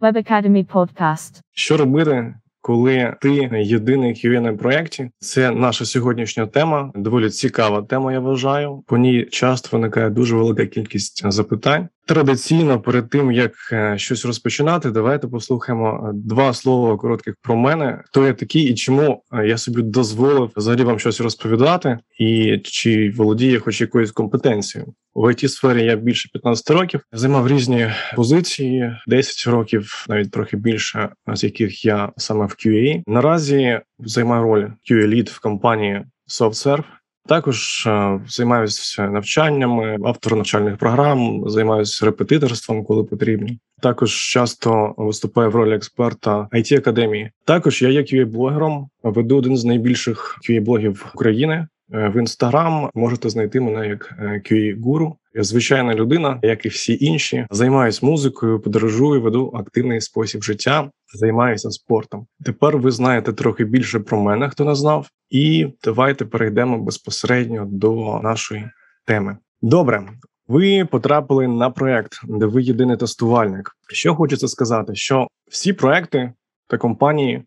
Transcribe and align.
Web 0.00 0.16
Academy 0.16 0.66
Podcast. 0.66 1.40
Що 1.52 1.76
робити, 1.76 2.34
коли 2.60 3.16
ти 3.20 3.50
єдиний 3.62 4.14
QA 4.14 4.40
на 4.40 4.52
проєкті? 4.52 5.10
Це 5.18 5.50
наша 5.50 5.84
сьогоднішня 5.84 6.46
тема. 6.46 6.92
Доволі 6.94 7.30
цікава 7.30 7.82
тема. 7.82 8.12
Я 8.12 8.20
вважаю. 8.20 8.82
По 8.86 8.98
ній 8.98 9.24
часто 9.30 9.76
виникає 9.76 10.10
дуже 10.10 10.36
велика 10.36 10.66
кількість 10.66 11.32
запитань. 11.32 11.88
Традиційно, 12.08 12.80
перед 12.80 13.10
тим 13.10 13.32
як 13.32 13.52
е, 13.72 13.98
щось 13.98 14.24
розпочинати, 14.24 14.90
давайте 14.90 15.28
послухаємо 15.28 16.08
е, 16.08 16.12
два 16.14 16.54
слова 16.54 16.96
коротких 16.96 17.34
про 17.42 17.56
мене. 17.56 18.02
Хто 18.04 18.26
я 18.26 18.32
такий 18.32 18.62
і 18.62 18.74
чому 18.74 19.22
е, 19.32 19.46
я 19.46 19.58
собі 19.58 19.82
дозволив 19.82 20.50
взагалі 20.56 20.82
вам 20.82 20.98
щось 20.98 21.20
розповідати, 21.20 21.98
і 22.18 22.58
чи 22.64 23.10
володіє 23.16 23.60
хоч 23.60 23.80
якоюсь 23.80 24.12
компетенцією 24.12 24.94
в 25.14 25.24
it 25.24 25.48
сфері 25.48 25.84
я 25.84 25.96
більше 25.96 26.28
15 26.32 26.70
років 26.70 27.00
займав 27.12 27.48
різні 27.48 27.90
позиції, 28.16 28.96
10 29.06 29.52
років, 29.52 30.06
навіть 30.08 30.30
трохи 30.30 30.56
більше, 30.56 31.08
з 31.34 31.44
яких 31.44 31.84
я 31.84 32.12
саме 32.16 32.46
в 32.46 32.50
QA. 32.50 33.02
Наразі 33.06 33.80
займаю 33.98 34.42
роль 34.42 34.66
QA 34.90 35.06
Lead 35.06 35.30
в 35.30 35.40
компанії 35.40 36.04
SoftServe. 36.28 36.84
Також 37.26 37.86
е, 37.86 38.20
займаюся 38.28 39.08
навчаннями, 39.08 39.98
автор 40.04 40.36
навчальних 40.36 40.76
програм, 40.76 41.44
займаюся 41.46 42.06
репетиторством, 42.06 42.84
коли 42.84 43.04
потрібно. 43.04 43.48
Також 43.82 44.12
часто 44.12 44.94
виступаю 44.96 45.50
в 45.50 45.54
ролі 45.54 45.74
експерта 45.74 46.48
it 46.52 46.76
академії. 46.78 47.30
Також 47.44 47.82
я 47.82 47.88
є 47.88 48.02
qa 48.02 48.26
блогером 48.26 48.88
веду 49.02 49.36
один 49.36 49.56
з 49.56 49.64
найбільших 49.64 50.38
qa 50.48 50.60
блогів 50.60 51.06
України. 51.14 51.66
Е, 51.92 52.08
в 52.08 52.16
інстаграм 52.16 52.90
можете 52.94 53.28
знайти 53.28 53.60
мене 53.60 53.88
як 53.88 54.14
qa 54.18 54.82
гуру 54.82 55.16
Я 55.34 55.44
звичайна 55.44 55.94
людина, 55.94 56.38
як 56.42 56.64
і 56.64 56.68
всі 56.68 56.98
інші. 57.00 57.46
Займаюсь 57.50 58.02
музикою, 58.02 58.60
подорожую, 58.60 59.22
веду 59.22 59.52
активний 59.54 60.00
спосіб 60.00 60.42
життя, 60.42 60.90
займаюся 61.14 61.70
спортом. 61.70 62.26
Тепер 62.44 62.78
ви 62.78 62.90
знаєте 62.90 63.32
трохи 63.32 63.64
більше 63.64 64.00
про 64.00 64.22
мене, 64.22 64.48
хто 64.48 64.64
не 64.64 64.74
знав, 64.74 65.08
і 65.30 65.66
давайте 65.84 66.24
перейдемо 66.24 66.78
безпосередньо 66.78 67.66
до 67.70 68.20
нашої 68.22 68.70
теми. 69.04 69.36
Добре. 69.62 70.08
Ви 70.48 70.84
потрапили 70.84 71.48
на 71.48 71.70
проект, 71.70 72.12
де 72.24 72.46
ви 72.46 72.62
єдиний 72.62 72.96
тестувальник. 72.96 73.70
Що 73.88 74.14
хочеться 74.14 74.48
сказати, 74.48 74.94
що 74.94 75.26
всі 75.50 75.72
проекти 75.72 76.32
та 76.66 76.78
компанії 76.78 77.44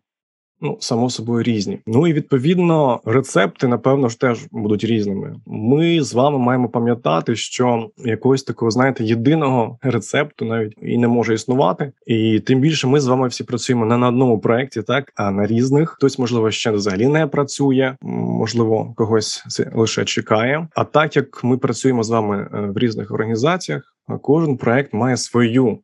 ну 0.62 0.76
само 0.80 1.10
собою 1.10 1.42
різні. 1.42 1.78
Ну 1.86 2.06
і 2.06 2.12
відповідно 2.12 3.00
рецепти, 3.04 3.68
напевно 3.68 4.08
ж 4.08 4.20
теж 4.20 4.38
будуть 4.50 4.84
різними. 4.84 5.34
Ми 5.46 6.02
з 6.02 6.14
вами 6.14 6.38
маємо 6.38 6.68
пам'ятати, 6.68 7.36
що 7.36 7.90
якогось 7.96 8.42
такого, 8.42 8.70
знаєте, 8.70 9.04
єдиного 9.04 9.78
рецепту 9.82 10.44
навіть 10.44 10.74
і 10.82 10.98
не 10.98 11.08
може 11.08 11.34
існувати. 11.34 11.92
І 12.06 12.40
тим 12.40 12.60
більше 12.60 12.86
ми 12.86 13.00
з 13.00 13.06
вами 13.06 13.28
всі 13.28 13.44
працюємо 13.44 13.86
не 13.86 13.96
на 13.96 14.08
одному 14.08 14.38
проєкті, 14.38 14.82
так 14.82 15.12
а 15.16 15.30
на 15.30 15.46
різних. 15.46 15.90
Хтось, 15.90 16.18
можливо, 16.18 16.50
ще 16.50 16.70
взагалі 16.70 17.06
не 17.06 17.26
працює, 17.26 17.96
можливо, 18.02 18.92
когось 18.96 19.44
це 19.48 19.70
лише 19.74 20.04
чекає. 20.04 20.68
А 20.74 20.84
так 20.84 21.16
як 21.16 21.44
ми 21.44 21.58
працюємо 21.58 22.02
з 22.02 22.10
вами 22.10 22.48
е, 22.54 22.60
в 22.60 22.78
різних 22.78 23.10
організаціях, 23.10 23.82
кожен 24.22 24.56
проект 24.56 24.94
має 24.94 25.16
свою 25.16 25.78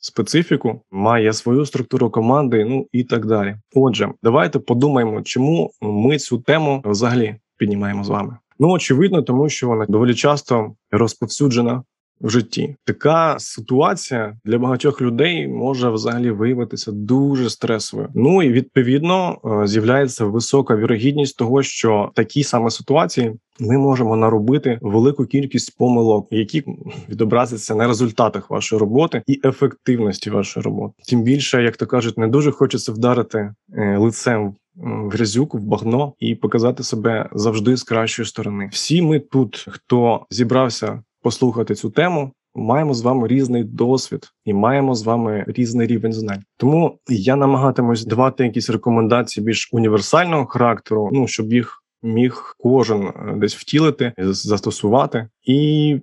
специфіку, 0.00 0.80
має 0.90 1.32
свою 1.32 1.66
структуру 1.66 2.10
команди, 2.10 2.64
ну 2.64 2.86
і 2.92 3.04
так 3.04 3.26
далі. 3.26 3.56
Отже, 3.74 4.08
давайте 4.22 4.58
подумаємо, 4.58 5.22
чому 5.22 5.70
ми 5.80 6.18
цю 6.18 6.38
тему 6.38 6.82
взагалі 6.84 7.36
піднімаємо 7.56 8.04
з 8.04 8.08
вами. 8.08 8.36
Ну 8.58 8.70
очевидно, 8.70 9.22
тому 9.22 9.48
що 9.48 9.68
вона 9.68 9.86
доволі 9.86 10.14
часто 10.14 10.74
розповсюджена 10.90 11.82
в 12.20 12.30
житті. 12.30 12.76
Така 12.84 13.36
ситуація 13.38 14.36
для 14.44 14.58
багатьох 14.58 15.00
людей 15.00 15.48
може 15.48 15.90
взагалі 15.90 16.30
виявитися 16.30 16.92
дуже 16.92 17.50
стресовою. 17.50 18.08
Ну 18.14 18.42
і 18.42 18.52
відповідно 18.52 19.38
е, 19.62 19.66
з'являється 19.66 20.24
висока 20.24 20.76
вірогідність 20.76 21.38
того, 21.38 21.62
що 21.62 22.10
такі 22.14 22.44
саме 22.44 22.70
ситуації. 22.70 23.32
Ми 23.60 23.78
можемо 23.78 24.16
наробити 24.16 24.78
велику 24.82 25.26
кількість 25.26 25.78
помилок, 25.78 26.28
які 26.30 26.64
відобразяться 27.08 27.74
на 27.74 27.86
результатах 27.86 28.50
вашої 28.50 28.80
роботи 28.80 29.22
і 29.26 29.40
ефективності 29.44 30.30
вашої 30.30 30.64
роботи. 30.64 30.94
Тим 31.08 31.22
більше, 31.22 31.62
як 31.62 31.76
то 31.76 31.86
кажуть, 31.86 32.18
не 32.18 32.28
дуже 32.28 32.50
хочеться 32.50 32.92
вдарити 32.92 33.54
е, 33.72 33.98
лицем 33.98 34.54
в 34.76 35.08
грязюку, 35.08 35.58
в 35.58 35.60
багно 35.60 36.12
і 36.18 36.34
показати 36.34 36.82
себе 36.82 37.28
завжди 37.32 37.76
з 37.76 37.82
кращої 37.82 38.26
сторони. 38.26 38.68
Всі 38.72 39.02
ми 39.02 39.18
тут, 39.18 39.66
хто 39.68 40.26
зібрався 40.30 41.02
послухати 41.28 41.74
цю 41.74 41.90
тему. 41.90 42.32
Маємо 42.54 42.94
з 42.94 43.02
вами 43.02 43.28
різний 43.28 43.64
досвід 43.64 44.28
і 44.44 44.54
маємо 44.54 44.94
з 44.94 45.02
вами 45.02 45.44
різний 45.46 45.86
рівень 45.86 46.12
знань. 46.12 46.42
Тому 46.56 46.98
я 47.08 47.36
намагатимусь 47.36 48.04
давати 48.04 48.44
якісь 48.44 48.70
рекомендації 48.70 49.46
більш 49.46 49.68
універсального 49.72 50.46
характеру, 50.46 51.10
ну 51.12 51.26
щоб 51.26 51.52
їх 51.52 51.82
міг 52.02 52.54
кожен 52.58 53.02
е, 53.02 53.34
десь 53.36 53.56
втілити, 53.56 54.12
застосувати. 54.18 55.28
І 55.42 56.00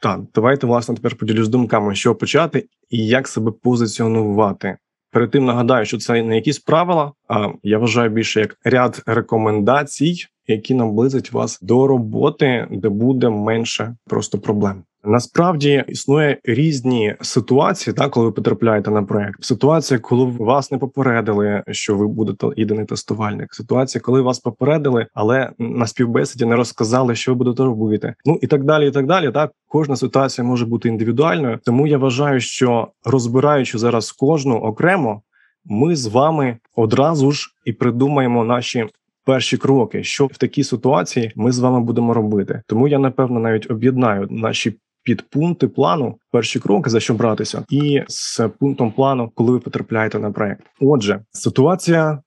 так, 0.00 0.20
давайте 0.34 0.66
власне 0.66 0.94
тепер 0.94 1.16
поділюсь 1.16 1.48
думками, 1.48 1.94
що 1.94 2.14
почати 2.14 2.66
і 2.90 3.06
як 3.06 3.28
себе 3.28 3.52
позиціонувати. 3.62 4.76
Перед 5.10 5.30
тим 5.30 5.44
нагадаю, 5.44 5.86
що 5.86 5.98
це 5.98 6.22
не 6.22 6.34
якісь 6.34 6.58
правила, 6.58 7.12
а 7.28 7.48
я 7.62 7.78
вважаю 7.78 8.10
більше 8.10 8.40
як 8.40 8.56
ряд 8.64 9.02
рекомендацій, 9.06 10.26
які 10.48 10.74
наблизять 10.74 11.32
вас 11.32 11.58
до 11.62 11.86
роботи, 11.86 12.66
де 12.70 12.88
буде 12.88 13.28
менше 13.28 13.94
просто 14.06 14.38
проблем. 14.38 14.82
Насправді 15.04 15.84
існує 15.88 16.38
різні 16.44 17.14
ситуації, 17.20 17.94
так 17.94 18.10
коли 18.10 18.26
ви 18.26 18.32
потрапляєте 18.32 18.90
на 18.90 19.02
проект. 19.02 19.44
Ситуація, 19.44 20.00
коли 20.00 20.24
вас 20.24 20.72
не 20.72 20.78
попередили, 20.78 21.62
що 21.68 21.96
ви 21.96 22.08
будете 22.08 22.46
єдиний 22.56 22.84
тестувальник. 22.84 23.54
Ситуація, 23.54 24.02
коли 24.02 24.20
вас 24.20 24.38
попередили, 24.38 25.06
але 25.14 25.50
на 25.58 25.86
співбесіді 25.86 26.44
не 26.44 26.56
розказали, 26.56 27.14
що 27.14 27.32
ви 27.32 27.38
будете 27.38 27.62
робити. 27.62 28.14
Ну 28.24 28.38
і 28.42 28.46
так 28.46 28.64
далі. 28.64 28.88
І 28.88 28.90
так 28.90 29.06
далі. 29.06 29.32
Так 29.32 29.52
кожна 29.68 29.96
ситуація 29.96 30.46
може 30.46 30.66
бути 30.66 30.88
індивідуальною. 30.88 31.58
Тому 31.64 31.86
я 31.86 31.98
вважаю, 31.98 32.40
що 32.40 32.88
розбираючи 33.04 33.78
зараз 33.78 34.12
кожну 34.12 34.56
окремо, 34.56 35.22
ми 35.64 35.96
з 35.96 36.06
вами 36.06 36.56
одразу 36.76 37.30
ж 37.32 37.48
і 37.64 37.72
придумаємо 37.72 38.44
наші 38.44 38.86
перші 39.28 39.56
кроки, 39.56 40.04
що 40.04 40.26
в 40.26 40.36
такій 40.36 40.64
ситуації 40.64 41.32
ми 41.36 41.52
з 41.52 41.58
вами 41.58 41.80
будемо 41.80 42.14
робити. 42.14 42.62
Тому 42.66 42.88
я 42.88 42.98
напевно 42.98 43.40
навіть 43.40 43.70
об'єднаю 43.70 44.26
наші 44.30 44.76
підпункти 45.02 45.68
плану, 45.68 46.18
перші 46.30 46.60
кроки 46.60 46.90
за 46.90 47.00
що 47.00 47.14
братися, 47.14 47.64
і 47.70 48.02
з 48.08 48.48
пунктом 48.60 48.92
плану, 48.92 49.32
коли 49.34 49.52
ви 49.52 49.58
потрапляєте 49.58 50.18
на 50.18 50.30
проект. 50.30 50.62
Отже, 50.80 51.20
ситуація 51.30 52.22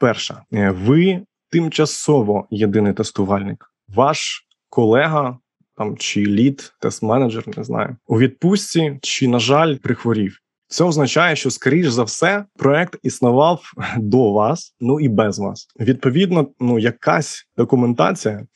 перша: 0.00 0.42
е, 0.52 0.70
ви 0.70 1.20
тимчасово 1.50 2.46
єдиний 2.50 2.92
тестувальник, 2.92 3.72
ваш 3.88 4.46
колега. 4.68 5.38
Там 5.76 5.96
чи 5.96 6.26
лід, 6.26 6.72
тест-менеджер, 6.80 7.58
не 7.58 7.64
знаю, 7.64 7.96
у 8.06 8.18
відпустці, 8.18 8.98
чи 9.02 9.28
на 9.28 9.38
жаль, 9.38 9.76
прихворів. 9.76 10.38
Це 10.68 10.84
означає, 10.84 11.36
що 11.36 11.50
скоріш 11.50 11.88
за 11.88 12.02
все 12.02 12.44
проект 12.56 12.98
існував 13.02 13.62
до 13.98 14.32
вас, 14.32 14.74
ну 14.80 15.00
і 15.00 15.08
без 15.08 15.38
вас. 15.38 15.68
Відповідно, 15.80 16.48
ну 16.60 16.78
якась 16.78 17.48
документація, 17.56 18.46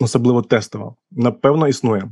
особливо 0.00 0.42
тестова, 0.42 0.94
напевно, 1.10 1.68
існує. 1.68 2.10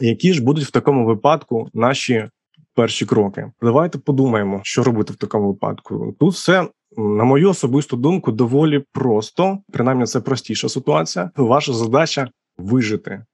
Які 0.00 0.32
ж 0.32 0.42
будуть 0.42 0.64
в 0.64 0.70
такому 0.70 1.06
випадку 1.06 1.68
наші 1.74 2.28
перші 2.74 3.06
кроки? 3.06 3.50
Давайте 3.62 3.98
подумаємо, 3.98 4.60
що 4.62 4.82
робити 4.82 5.12
в 5.12 5.16
такому 5.16 5.48
випадку. 5.48 6.16
Тут 6.20 6.32
все. 6.34 6.68
На 6.96 7.24
мою 7.24 7.50
особисту 7.50 7.96
думку, 7.96 8.32
доволі 8.32 8.84
просто, 8.92 9.58
принаймні, 9.72 10.06
це 10.06 10.20
простіша 10.20 10.68
ситуація. 10.68 11.30
Ваша 11.36 11.72
задача 11.72 12.28
вижити 12.58 13.24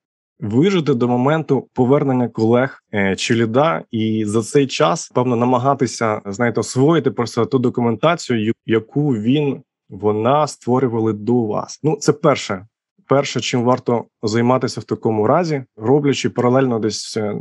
вижити 0.40 0.94
до 0.94 1.08
моменту 1.08 1.68
повернення 1.72 2.28
колег 2.28 2.82
е, 2.94 3.16
чи 3.16 3.34
ліда, 3.34 3.82
і 3.90 4.24
за 4.26 4.42
цей 4.42 4.66
час 4.66 5.08
певно 5.14 5.36
намагатися 5.36 6.20
знаєте, 6.26 6.60
освоїти 6.60 7.10
просто 7.10 7.46
ту 7.46 7.58
документацію, 7.58 8.52
яку 8.66 9.10
він 9.10 9.62
вона 9.88 10.46
створювали 10.46 11.12
до 11.12 11.46
вас. 11.46 11.80
Ну 11.82 11.96
це 11.96 12.12
перше. 12.12 12.66
Перше, 13.06 13.40
чим 13.40 13.62
варто 13.62 14.04
займатися 14.22 14.80
в 14.80 14.84
такому 14.84 15.26
разі, 15.26 15.64
роблячи 15.76 16.30
паралельно 16.30 16.78
десь 16.78 17.16
е, 17.16 17.40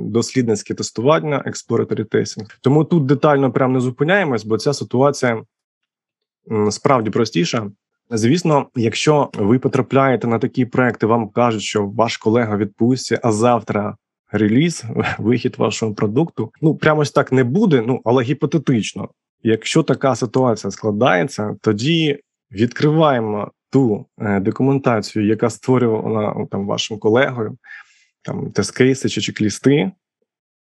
дослідницьке 0.00 0.74
тестування, 0.74 1.44
exploratory 1.46 2.14
testing. 2.14 2.46
Тому 2.60 2.84
тут 2.84 3.06
детально 3.06 3.52
прям 3.52 3.72
не 3.72 3.80
зупиняємось, 3.80 4.44
бо 4.44 4.58
ця 4.58 4.72
ситуація 4.72 5.42
справді 6.70 7.10
простіша. 7.10 7.70
Звісно, 8.10 8.66
якщо 8.76 9.30
ви 9.34 9.58
потрапляєте 9.58 10.26
на 10.26 10.38
такі 10.38 10.64
проекти, 10.64 11.06
вам 11.06 11.28
кажуть, 11.28 11.62
що 11.62 11.86
ваш 11.86 12.16
колега 12.16 12.56
відпустці, 12.56 13.18
а 13.22 13.32
завтра 13.32 13.96
реліз, 14.32 14.84
вихід 15.18 15.58
вашого 15.58 15.94
продукту. 15.94 16.52
Ну 16.62 16.74
прямо 16.74 17.00
ось 17.00 17.10
так 17.10 17.32
не 17.32 17.44
буде. 17.44 17.84
Ну 17.86 18.00
але 18.04 18.22
гіпотетично, 18.22 19.08
якщо 19.42 19.82
така 19.82 20.16
ситуація 20.16 20.70
складається, 20.70 21.56
тоді 21.60 22.18
відкриваємо 22.50 23.50
ту 23.70 24.06
е, 24.18 24.40
документацію, 24.40 25.26
яка 25.26 25.50
створювана 25.50 26.34
ну, 26.38 26.46
там 26.46 26.66
вашим 26.66 26.98
колегою, 26.98 27.56
там 28.22 28.50
тест-кейси 28.50 29.08
чи 29.08 29.20
чек-лісти, 29.20 29.90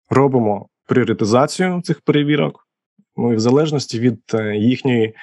робимо 0.09 0.67
пріоритизацію 0.87 1.81
цих 1.81 2.01
перевірок. 2.01 2.67
Ну 3.17 3.33
і 3.33 3.35
в 3.35 3.39
залежності 3.39 3.99
від 3.99 4.19
їхньої 4.55 5.15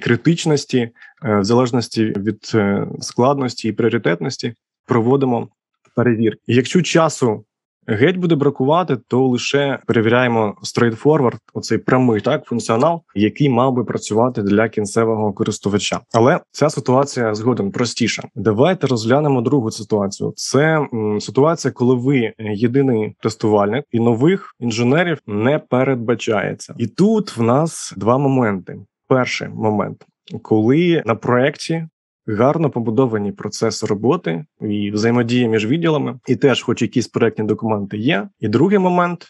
критичності, 0.00 0.90
в 1.22 1.44
залежності 1.44 2.04
від 2.04 2.52
складності 3.00 3.68
і 3.68 3.72
пріоритетності, 3.72 4.54
проводимо 4.86 5.48
перевірки. 5.96 6.40
Якщо 6.46 6.82
часу 6.82 7.44
геть 7.86 8.16
буде 8.16 8.34
бракувати, 8.34 8.96
то 9.08 9.26
лише 9.26 9.78
перевіряємо 9.86 10.54
straightforward, 10.62 11.36
оцей 11.54 11.78
прямий 11.78 12.20
так 12.20 12.44
функціонал, 12.44 13.02
який 13.14 13.48
мав 13.48 13.72
би 13.72 13.84
працювати 13.84 14.42
для 14.42 14.68
кінцевого 14.68 15.32
користувача. 15.32 16.00
Але 16.12 16.40
ця 16.50 16.70
ситуація 16.70 17.34
згодом 17.34 17.70
простіша. 17.70 18.22
Давайте 18.34 18.86
розглянемо 18.86 19.40
другу 19.40 19.70
ситуацію. 19.70 20.32
Це 20.36 20.86
м, 20.94 21.20
ситуація, 21.20 21.72
коли 21.72 21.94
ви 21.94 22.32
єдиний 22.38 23.16
тестувальник 23.22 23.84
і 23.92 24.00
нових 24.00 24.54
інженерів 24.60 25.18
не 25.26 25.58
передбачається. 25.58 26.74
І 26.78 26.86
тут 26.86 27.36
в 27.36 27.42
нас 27.42 27.94
два 27.96 28.18
моменти. 28.18 28.78
Перший 29.14 29.48
момент, 29.48 30.06
коли 30.42 31.02
на 31.06 31.14
проєкті 31.14 31.88
гарно 32.26 32.70
побудовані 32.70 33.32
процеси 33.32 33.86
роботи 33.86 34.44
і 34.60 34.90
взаємодія 34.90 35.48
між 35.48 35.66
відділами, 35.66 36.18
і 36.28 36.36
теж, 36.36 36.62
хоч 36.62 36.82
якісь 36.82 37.08
проектні 37.08 37.44
документи 37.44 37.98
є. 37.98 38.28
І 38.40 38.48
другий 38.48 38.78
момент, 38.78 39.26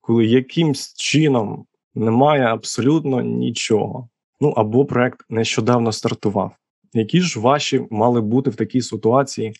коли 0.00 0.26
якимсь 0.26 0.94
чином 0.94 1.64
немає 1.94 2.42
абсолютно 2.42 3.20
нічого. 3.20 4.08
Ну 4.40 4.50
або 4.50 4.84
проект 4.84 5.20
нещодавно 5.28 5.92
стартував. 5.92 6.52
Які 6.92 7.20
ж 7.20 7.40
ваші 7.40 7.86
мали 7.90 8.20
бути 8.20 8.50
в 8.50 8.54
такій 8.54 8.80
ситуації 8.80 9.52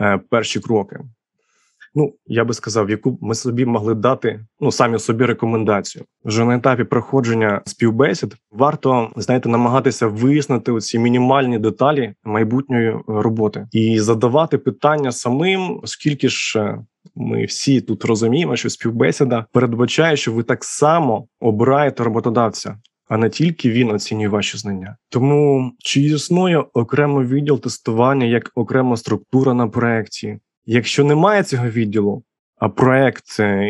е, 0.00 0.20
перші 0.30 0.60
кроки? 0.60 1.00
Ну 1.94 2.14
я 2.26 2.44
би 2.44 2.54
сказав, 2.54 2.90
яку 2.90 3.18
ми 3.20 3.34
собі 3.34 3.64
могли 3.64 3.94
дати 3.94 4.40
ну 4.60 4.72
самі 4.72 4.98
собі 4.98 5.24
рекомендацію. 5.24 6.04
Вже 6.24 6.44
на 6.44 6.56
етапі 6.56 6.84
проходження 6.84 7.62
співбесід 7.66 8.36
варто 8.50 9.10
знаєте, 9.16 9.48
намагатися 9.48 10.06
вияснити 10.06 10.78
ці 10.78 10.98
мінімальні 10.98 11.58
деталі 11.58 12.14
майбутньої 12.24 12.96
роботи 13.06 13.66
і 13.72 14.00
задавати 14.00 14.58
питання 14.58 15.12
самим, 15.12 15.80
оскільки 15.82 16.28
ж. 16.28 16.60
Е, 16.60 16.78
ми 17.14 17.44
всі 17.44 17.80
тут 17.80 18.04
розуміємо, 18.04 18.56
що 18.56 18.70
співбесіда 18.70 19.46
передбачає, 19.52 20.16
що 20.16 20.32
ви 20.32 20.42
так 20.42 20.64
само 20.64 21.26
обираєте 21.40 22.04
роботодавця, 22.04 22.78
а 23.08 23.16
не 23.16 23.30
тільки 23.30 23.70
він 23.70 23.90
оцінює 23.90 24.28
ваші 24.28 24.58
знання. 24.58 24.96
Тому 25.08 25.72
чи 25.78 26.00
існує 26.00 26.64
окремий 26.72 27.26
відділ 27.26 27.60
тестування 27.60 28.26
як 28.26 28.50
окрема 28.54 28.96
структура 28.96 29.54
на 29.54 29.68
проєкті, 29.68 30.38
Якщо 30.66 31.04
немає 31.04 31.42
цього 31.42 31.68
відділу, 31.68 32.22
а 32.60 32.68
проект 32.68 33.24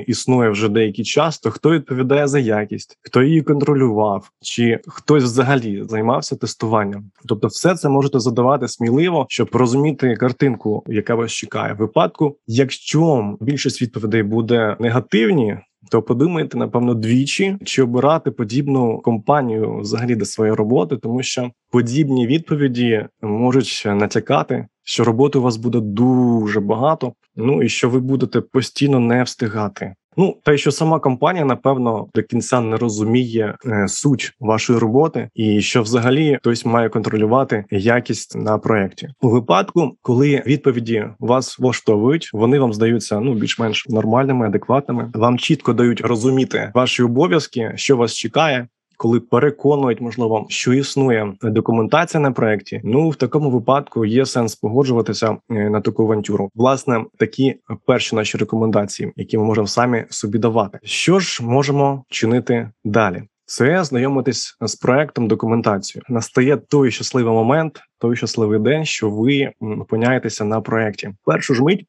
існує 0.06 0.50
вже 0.50 0.68
деякий 0.68 1.04
час, 1.04 1.38
то 1.38 1.50
хто 1.50 1.70
відповідає 1.70 2.28
за 2.28 2.38
якість, 2.38 2.98
хто 3.02 3.22
її 3.22 3.42
контролював, 3.42 4.30
чи 4.42 4.80
хтось 4.86 5.24
взагалі 5.24 5.84
займався 5.88 6.36
тестуванням? 6.36 7.10
Тобто, 7.26 7.48
все 7.48 7.74
це 7.74 7.88
можете 7.88 8.20
задавати 8.20 8.68
сміливо, 8.68 9.26
щоб 9.28 9.48
розуміти 9.52 10.16
картинку, 10.16 10.84
яка 10.86 11.14
вас 11.14 11.32
чекає. 11.32 11.72
В 11.72 11.76
випадку, 11.76 12.36
якщо 12.46 13.36
більшість 13.40 13.82
відповідей 13.82 14.22
буде 14.22 14.76
негативні. 14.80 15.58
То 15.90 16.02
подумайте, 16.02 16.58
напевно, 16.58 16.94
двічі 16.94 17.56
чи 17.64 17.82
обирати 17.82 18.30
подібну 18.30 18.98
компанію 18.98 19.78
взагалі 19.78 20.14
до 20.14 20.24
своєї 20.24 20.56
роботи, 20.56 20.96
тому 20.96 21.22
що 21.22 21.50
подібні 21.70 22.26
відповіді 22.26 23.06
можуть 23.22 23.82
натякати 23.86 24.66
що 24.90 25.04
роботи 25.04 25.38
у 25.38 25.42
вас 25.42 25.56
буде 25.56 25.80
дуже 25.80 26.60
багато. 26.60 27.12
Ну 27.36 27.62
і 27.62 27.68
що 27.68 27.90
ви 27.90 28.00
будете 28.00 28.40
постійно 28.40 29.00
не 29.00 29.22
встигати. 29.22 29.94
Ну 30.16 30.36
та 30.42 30.56
що 30.56 30.72
сама 30.72 30.98
компанія, 30.98 31.44
напевно, 31.44 32.06
до 32.14 32.22
кінця 32.22 32.60
не 32.60 32.76
розуміє 32.76 33.54
е, 33.66 33.88
суть 33.88 34.32
вашої 34.40 34.78
роботи, 34.78 35.28
і 35.34 35.60
що 35.60 35.82
взагалі 35.82 36.36
хтось 36.40 36.66
має 36.66 36.88
контролювати 36.88 37.64
якість 37.70 38.36
на 38.36 38.58
проєкті. 38.58 39.08
у 39.22 39.28
випадку, 39.28 39.96
коли 40.02 40.42
відповіді 40.46 41.06
вас 41.18 41.58
влаштовують, 41.58 42.30
вони 42.32 42.58
вам 42.58 42.72
здаються 42.72 43.20
ну 43.20 43.34
більш-менш 43.34 43.86
нормальними, 43.88 44.46
адекватними. 44.46 45.10
Вам 45.14 45.38
чітко 45.38 45.72
дають 45.72 46.00
розуміти 46.00 46.70
ваші 46.74 47.02
обов'язки, 47.02 47.72
що 47.76 47.96
вас 47.96 48.14
чекає 48.14 48.68
коли 49.00 49.20
переконують, 49.20 50.00
можливо, 50.00 50.46
що 50.48 50.72
існує 50.72 51.32
документація 51.42 52.20
на 52.20 52.32
проєкті, 52.32 52.80
ну 52.84 53.08
в 53.08 53.16
такому 53.16 53.50
випадку 53.50 54.04
є 54.04 54.26
сенс 54.26 54.54
погоджуватися 54.54 55.36
е, 55.50 55.70
на 55.70 55.80
таку 55.80 56.02
авантюру. 56.02 56.50
Власне, 56.54 57.04
такі 57.18 57.54
перші 57.86 58.16
наші 58.16 58.38
рекомендації, 58.38 59.12
які 59.16 59.38
ми 59.38 59.44
можемо 59.44 59.66
самі 59.66 60.04
собі 60.10 60.38
давати. 60.38 60.78
Що 60.82 61.18
ж 61.18 61.44
можемо 61.44 62.04
чинити 62.08 62.70
далі? 62.84 63.22
Це 63.44 63.84
знайомитись 63.84 64.56
з 64.60 64.74
проектом 64.74 65.28
документацією. 65.28 66.04
Настає 66.08 66.56
той 66.56 66.90
щасливий 66.90 67.34
момент, 67.34 67.80
той 67.98 68.16
щасливий 68.16 68.58
день, 68.58 68.84
що 68.84 69.10
ви 69.10 69.50
опиняєтеся 69.60 70.44
на 70.44 70.60
проєкті. 70.60 71.10
Першу 71.24 71.54
ж 71.54 71.62
мить 71.62 71.86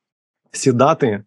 сідати 0.51 1.23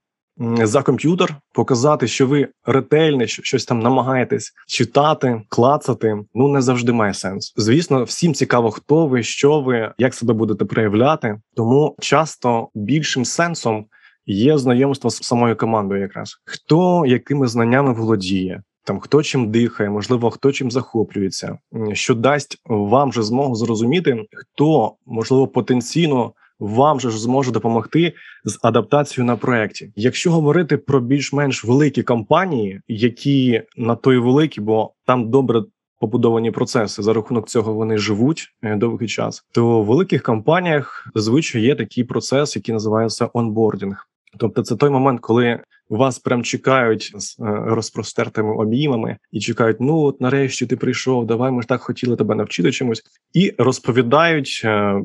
за 0.62 0.82
комп'ютер, 0.82 1.36
показати, 1.52 2.06
що 2.06 2.26
ви 2.26 2.48
ретельно 2.64 3.26
щось 3.26 3.64
там 3.64 3.80
намагаєтесь 3.80 4.52
читати, 4.68 5.42
клацати. 5.48 6.16
Ну 6.34 6.48
не 6.48 6.62
завжди 6.62 6.92
має 6.92 7.14
сенс. 7.14 7.54
Звісно, 7.56 8.04
всім 8.04 8.34
цікаво, 8.34 8.70
хто 8.70 9.06
ви, 9.06 9.22
що 9.22 9.60
ви, 9.60 9.92
як 9.98 10.14
себе 10.14 10.34
будете 10.34 10.64
проявляти. 10.64 11.40
Тому 11.56 11.96
часто 12.00 12.68
більшим 12.74 13.24
сенсом 13.24 13.86
є 14.26 14.58
знайомство 14.58 15.10
з 15.10 15.22
самою 15.22 15.56
командою, 15.56 16.00
якраз 16.00 16.36
хто 16.44 17.06
якими 17.06 17.46
знаннями 17.46 17.92
володіє. 17.92 18.62
Там 18.86 19.00
хто 19.00 19.22
чим 19.22 19.50
дихає, 19.50 19.90
можливо, 19.90 20.30
хто 20.30 20.52
чим 20.52 20.70
захоплюється, 20.70 21.58
що 21.92 22.14
дасть 22.14 22.58
вам 22.66 23.12
же 23.12 23.22
змогу 23.22 23.54
зрозуміти, 23.54 24.24
хто 24.32 24.94
можливо 25.06 25.48
потенційно 25.48 26.32
вам 26.64 27.00
же 27.00 27.10
ж 27.10 27.20
зможе 27.20 27.50
допомогти 27.50 28.12
з 28.44 28.58
адаптацією 28.62 29.26
на 29.26 29.36
проєкті. 29.36 29.92
Якщо 29.96 30.32
говорити 30.32 30.76
про 30.76 31.00
більш-менш 31.00 31.64
великі 31.64 32.02
компанії, 32.02 32.80
які 32.88 33.62
на 33.76 33.94
той 33.94 34.18
великі, 34.18 34.60
бо 34.60 34.92
там 35.06 35.30
добре. 35.30 35.62
Побудовані 36.00 36.50
процеси 36.50 37.02
за 37.02 37.12
рахунок 37.12 37.48
цього 37.48 37.74
вони 37.74 37.98
живуть 37.98 38.48
е, 38.62 38.76
довгий 38.76 39.08
час. 39.08 39.44
То 39.52 39.82
в 39.82 39.84
великих 39.84 40.22
компаніях 40.22 41.08
зазвичай 41.14 41.62
є 41.62 41.74
такий 41.74 42.04
процес, 42.04 42.56
який 42.56 42.72
називається 42.72 43.28
онбордінг. 43.32 44.08
Тобто, 44.38 44.62
це 44.62 44.76
той 44.76 44.90
момент, 44.90 45.20
коли 45.20 45.60
вас 45.88 46.18
прям 46.18 46.44
чекають 46.44 47.12
з 47.14 47.40
е, 47.40 47.44
розпростертими 47.66 48.54
обіймами 48.54 49.16
і 49.32 49.40
чекають: 49.40 49.76
ну 49.80 49.98
от 49.98 50.20
нарешті 50.20 50.66
ти 50.66 50.76
прийшов, 50.76 51.26
давай 51.26 51.50
ми 51.50 51.62
ж 51.62 51.68
так 51.68 51.80
хотіли 51.80 52.16
тебе 52.16 52.34
навчити 52.34 52.72
чомусь, 52.72 53.02
і 53.32 53.54
розповідають 53.58 54.62
е, 54.64 55.02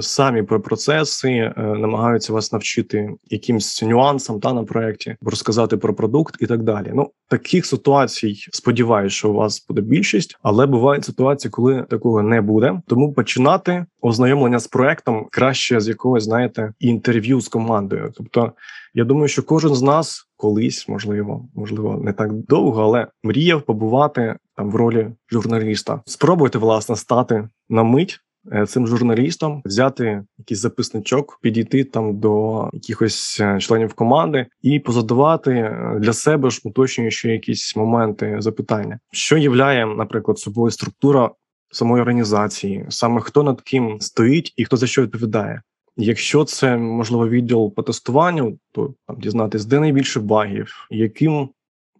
самі 0.00 0.42
про 0.42 0.60
процеси, 0.60 1.28
е, 1.28 1.52
намагаються 1.56 2.32
вас 2.32 2.52
навчити 2.52 3.10
якимсь 3.24 3.82
нюансам 3.82 4.40
та 4.40 4.52
на 4.52 4.64
проєкті, 4.64 5.16
розказати 5.22 5.76
про 5.76 5.94
продукт 5.94 6.36
і 6.40 6.46
так 6.46 6.62
далі. 6.62 6.92
Ну 6.94 7.10
таких 7.28 7.66
ситуацій 7.66 8.34
сподіваюся, 8.52 9.16
що 9.16 9.30
у 9.30 9.34
вас 9.34 9.66
буде 9.68 9.80
більшість, 9.80 10.38
але 10.42 10.66
бувають 10.66 11.04
ситуації, 11.04 11.50
коли 11.50 11.82
такого 11.82 12.22
не 12.22 12.40
буде. 12.40 12.80
Тому 12.86 13.12
починати 13.12 13.86
ознайомлення 14.00 14.58
з 14.58 14.66
проектом 14.66 15.26
краще 15.30 15.80
з 15.80 15.88
якогось, 15.88 16.24
знаєте, 16.24 16.72
інтерв'ю 16.80 17.40
з 17.40 17.48
командою. 17.48 18.12
Тобто, 18.16 18.52
я 18.94 19.04
думаю, 19.04 19.28
що 19.28 19.42
кожен 19.42 19.74
з 19.74 19.82
нас 19.82 20.28
колись, 20.36 20.88
можливо, 20.88 21.48
можливо, 21.54 22.00
не 22.04 22.12
так 22.12 22.32
довго, 22.32 22.82
але 22.82 23.06
мріяв 23.22 23.62
побувати 23.62 24.36
там 24.56 24.70
в 24.70 24.74
ролі 24.74 25.08
журналіста. 25.32 26.00
Спробуйте 26.04 26.58
власне 26.58 26.96
стати 26.96 27.48
на 27.68 27.82
мить. 27.82 28.20
Е, 28.52 28.66
цим 28.66 28.86
журналістом, 28.86 29.62
взяти 29.64 30.22
якийсь 30.38 30.60
записничок, 30.60 31.38
підійти 31.42 31.84
там 31.84 32.18
до 32.18 32.68
якихось 32.72 33.40
е, 33.40 33.60
членів 33.60 33.94
команди 33.94 34.46
і 34.62 34.78
позадавати 34.78 35.52
е, 35.52 35.98
для 36.00 36.12
себе 36.12 36.50
ж 36.50 36.60
уточнюючи 36.64 37.28
якісь 37.28 37.76
моменти 37.76 38.36
запитання, 38.38 38.98
що 39.12 39.38
являє, 39.38 39.86
наприклад, 39.86 40.38
собою 40.38 40.70
структура 40.70 41.30
самої 41.70 42.02
організації, 42.02 42.86
саме 42.88 43.20
хто 43.20 43.42
над 43.42 43.60
ким 43.60 44.00
стоїть 44.00 44.52
і 44.56 44.64
хто 44.64 44.76
за 44.76 44.86
що 44.86 45.02
відповідає. 45.02 45.62
Якщо 45.96 46.44
це 46.44 46.76
можливо 46.76 47.28
відділ 47.28 47.74
по 47.74 47.82
тестуванню, 47.82 48.58
то 48.72 48.94
там 49.06 49.16
дізнатись, 49.20 49.64
де 49.64 49.80
найбільше 49.80 50.20
багів, 50.20 50.86
яким 50.90 51.48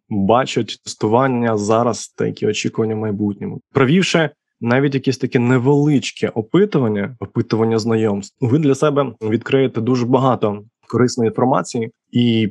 бачать 0.09 0.81
тестування 0.85 1.57
зараз 1.57 2.09
та 2.09 2.27
які 2.27 2.47
очікування 2.47 2.95
в 2.95 2.99
майбутньому, 2.99 3.61
провівши 3.73 4.31
навіть 4.61 4.95
якесь 4.95 5.19
таке 5.19 5.39
невеличке 5.39 6.29
опитування, 6.29 7.17
опитування 7.21 7.79
знайомств, 7.79 8.37
ви 8.41 8.59
для 8.59 8.75
себе 8.75 9.13
відкриєте 9.23 9.81
дуже 9.81 10.07
багато 10.07 10.63
корисної 10.89 11.29
інформації 11.29 11.91
і. 12.13 12.49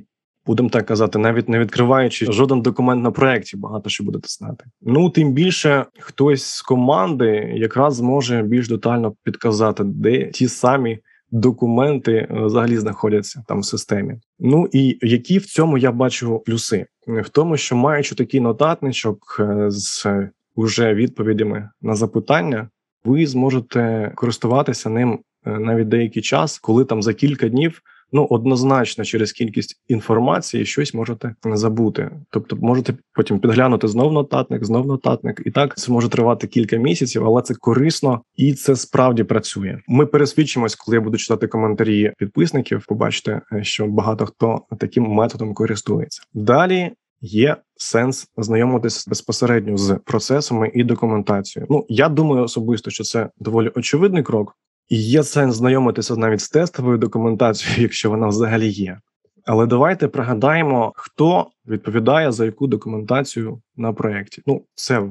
Будемо 0.48 0.70
так 0.70 0.86
казати, 0.86 1.20
навіть 1.20 1.50
не 1.50 1.60
відкриваючи 1.60 2.32
жоден 2.32 2.62
документ 2.62 3.04
на 3.04 3.12
проєкті, 3.12 3.58
багато 3.58 3.90
що 3.90 4.04
будете 4.04 4.28
знати. 4.28 4.66
Ну 4.82 5.10
тим 5.10 5.34
більше 5.34 5.86
хтось 6.00 6.46
з 6.46 6.62
команди 6.62 7.54
якраз 7.56 7.96
зможе 7.96 8.44
більш 8.44 8.70
детально 8.70 9.14
підказати, 9.24 9.84
де 9.84 10.26
ті 10.26 10.48
самі 10.48 11.00
документи 11.32 12.14
е, 12.14 12.28
взагалі 12.32 12.78
знаходяться 12.78 13.44
там 13.48 13.60
в 13.60 13.66
системі. 13.66 14.16
Ну 14.40 14.68
і 14.72 14.98
які 15.02 15.38
в 15.38 15.46
цьому 15.46 15.78
я 15.78 15.92
бачу 15.92 16.40
плюси. 16.46 16.86
в 17.08 17.30
тому, 17.30 17.58
що 17.58 17.76
маючи 17.76 18.16
такий 18.16 18.40
нотатничок 18.40 19.38
е, 19.40 19.72
з 19.72 20.08
уже 20.56 20.94
відповідями 20.94 21.70
на 21.82 21.96
запитання, 21.96 22.70
ви 23.06 23.28
зможете 23.28 24.12
користуватися 24.16 24.90
ним 24.90 25.20
е, 25.46 25.60
навіть 25.60 25.88
деякий 25.88 26.22
час, 26.22 26.60
коли 26.60 26.86
там 26.86 27.04
за 27.04 27.14
кілька 27.14 27.50
днів. 27.50 27.82
Ну, 28.12 28.28
однозначно, 28.30 29.06
через 29.06 29.32
кількість 29.32 29.82
інформації 29.88 30.66
щось 30.66 30.94
можете 30.94 31.36
забути. 31.44 32.12
Тобто, 32.30 32.56
можете 32.56 32.94
потім 33.14 33.40
підглянути 33.40 33.88
знов 33.88 34.14
нотатник, 34.14 34.66
знов 34.66 34.88
нотатник, 34.88 35.42
і 35.46 35.52
так 35.52 35.78
це 35.78 35.92
може 35.92 36.10
тривати 36.10 36.48
кілька 36.48 36.78
місяців, 36.78 37.26
але 37.26 37.42
це 37.42 37.54
корисно 37.54 38.22
і 38.36 38.54
це 38.54 38.76
справді 38.76 39.24
працює. 39.24 39.80
Ми 39.88 40.06
пересвідчимось, 40.06 40.76
коли 40.76 40.98
я 40.98 41.02
буду 41.02 41.18
читати 41.18 41.48
коментарі 41.48 42.14
підписників. 42.18 42.86
Побачите, 42.88 43.42
е, 43.54 43.64
що 43.64 43.88
багато 43.88 44.26
хто 44.26 44.62
таким 44.80 45.04
методом 45.04 45.54
користується. 45.54 46.22
Далі 46.34 46.92
є 47.26 47.58
сенс 47.76 48.28
знайомитися 48.38 49.10
безпосередньо 49.10 49.78
з 49.78 50.00
процесами 50.06 50.72
і 50.74 50.84
документацією. 50.84 51.68
Ну 51.70 51.86
я 51.90 52.10
думаю 52.10 52.44
особисто, 52.44 52.92
що 52.92 53.04
це 53.04 53.30
доволі 53.38 53.72
очевидний 53.76 54.24
крок, 54.24 54.58
і 54.90 55.04
є 55.04 55.24
сенс 55.24 55.56
знайомитися 55.56 56.16
навіть 56.16 56.42
з 56.42 56.50
тестовою 56.50 56.98
документацією, 56.98 57.82
якщо 57.82 58.10
вона 58.10 58.28
взагалі 58.28 58.70
є. 58.70 59.00
Але 59.46 59.66
давайте 59.66 60.08
пригадаємо, 60.08 60.94
хто 60.96 61.48
відповідає 61.68 62.32
за 62.32 62.46
яку 62.46 62.68
документацію 62.68 63.62
на 63.76 63.94
проєкті. 63.94 64.42
Ну, 64.46 64.66
це 64.76 65.04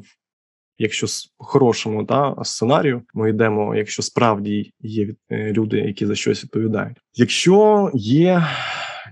якщо 0.78 1.06
з 1.06 1.35
хорошому 1.38 2.04
та 2.04 2.35
сценарію 2.44 3.02
ми 3.14 3.30
йдемо, 3.30 3.75
якщо 3.75 4.02
справді 4.02 4.73
є 4.80 5.09
е, 5.30 5.52
люди, 5.52 5.78
які 5.78 6.06
за 6.06 6.14
щось 6.14 6.44
відповідають. 6.44 6.97
Якщо 7.14 7.90
є 7.94 8.47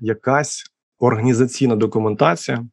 якась 0.01 0.65
організаційна 0.99 1.77
документація, 1.77 2.67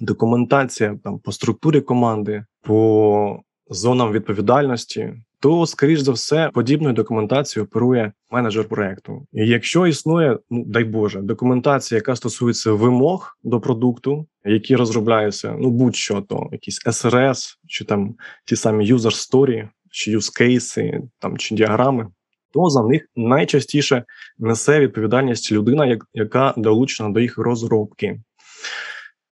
документація 0.00 0.98
там 1.04 1.18
по 1.18 1.32
структурі 1.32 1.80
команди, 1.80 2.44
по 2.62 3.40
зонам 3.68 4.12
відповідальності, 4.12 5.14
то 5.40 5.66
скоріш 5.66 6.00
за 6.00 6.12
все 6.12 6.50
подібною 6.54 6.94
документацією 6.94 7.66
оперує 7.66 8.12
менеджер 8.30 8.68
проекту. 8.68 9.26
І 9.32 9.46
якщо 9.46 9.86
існує, 9.86 10.38
ну 10.50 10.64
дай 10.66 10.84
Боже, 10.84 11.20
документація, 11.20 11.96
яка 11.96 12.16
стосується 12.16 12.72
вимог 12.72 13.38
до 13.42 13.60
продукту, 13.60 14.26
які 14.44 14.76
розробляються, 14.76 15.56
ну 15.58 15.70
будь-що 15.70 16.20
то 16.20 16.48
якісь 16.52 16.80
СРС, 16.92 17.58
чи 17.66 17.84
там 17.84 18.14
ті 18.44 18.56
самі 18.56 18.92
user 18.92 19.30
story, 19.30 19.68
чи 19.90 20.16
cases, 20.16 21.00
там 21.18 21.38
чи 21.38 21.54
діаграми. 21.54 22.08
То 22.52 22.68
за 22.70 22.82
них 22.82 23.08
найчастіше 23.16 24.04
несе 24.38 24.80
відповідальність 24.80 25.52
людина, 25.52 25.98
яка 26.14 26.54
долучена 26.56 27.10
до 27.10 27.20
їх 27.20 27.38
розробки. 27.38 28.20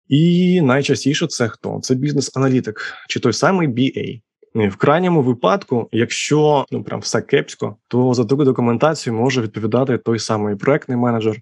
І 0.08 0.60
найчастіше 0.60 1.26
це 1.26 1.48
хто? 1.48 1.80
Це 1.82 1.94
бізнес-аналітик, 1.94 2.92
чи 3.08 3.20
той 3.20 3.32
самий 3.32 3.68
BA. 3.68 4.20
В 4.54 4.76
крайньому 4.76 5.22
випадку, 5.22 5.88
якщо 5.92 6.66
ну 6.70 6.84
прям 6.84 7.00
все 7.00 7.20
кепсько, 7.20 7.76
то 7.88 8.14
за 8.14 8.24
таку 8.24 8.44
документацію 8.44 9.14
може 9.14 9.42
відповідати 9.42 9.98
той 9.98 10.18
самий 10.18 10.56
проектний 10.56 10.98
менеджер, 10.98 11.36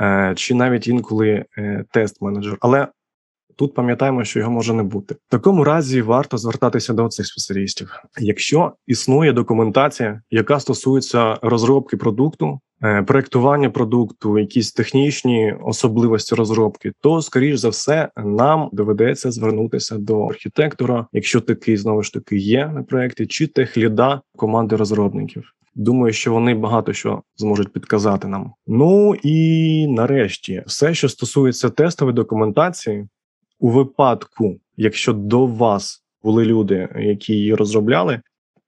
е, 0.00 0.32
чи 0.36 0.54
навіть 0.54 0.88
інколи 0.88 1.44
е, 1.58 1.84
тест-менеджер. 1.92 2.56
Але 2.60 2.88
тут 3.56 3.74
пам'ятаємо, 3.74 4.24
що 4.24 4.38
його 4.38 4.50
може 4.50 4.74
не 4.74 4.82
бути. 4.82 5.14
В 5.14 5.30
такому 5.30 5.64
разі 5.64 6.02
варто 6.02 6.38
звертатися 6.38 6.92
до 6.92 7.08
цих 7.08 7.26
спеціалістів. 7.26 7.90
Якщо 8.20 8.72
існує 8.86 9.32
документація, 9.32 10.22
яка 10.30 10.60
стосується 10.60 11.38
розробки 11.42 11.96
продукту, 11.96 12.60
Е, 12.84 13.02
проектування 13.02 13.70
продукту, 13.70 14.38
якісь 14.38 14.72
технічні 14.72 15.54
особливості 15.64 16.34
розробки, 16.34 16.92
то 17.00 17.22
скоріш 17.22 17.56
за 17.56 17.68
все 17.68 18.08
нам 18.16 18.68
доведеться 18.72 19.30
звернутися 19.30 19.98
до 19.98 20.26
архітектора, 20.26 21.06
якщо 21.12 21.40
такий 21.40 21.76
знову 21.76 22.02
ж 22.02 22.12
таки 22.12 22.36
є 22.36 22.66
на 22.74 22.82
проєкті, 22.82 23.26
чи 23.26 23.46
техліда 23.46 24.20
команди 24.36 24.76
розробників. 24.76 25.54
Думаю, 25.74 26.12
що 26.12 26.32
вони 26.32 26.54
багато 26.54 26.92
що 26.92 27.22
зможуть 27.36 27.72
підказати 27.72 28.28
нам. 28.28 28.52
Ну 28.66 29.14
і 29.22 29.86
нарешті, 29.86 30.62
все, 30.66 30.94
що 30.94 31.08
стосується 31.08 31.70
тестової 31.70 32.14
документації, 32.14 33.08
у 33.64 33.68
випадку, 33.68 34.56
якщо 34.76 35.12
до 35.12 35.46
вас 35.46 36.04
були 36.22 36.44
люди, 36.44 36.88
які 36.96 37.32
її 37.32 37.54
розробляли, 37.54 38.20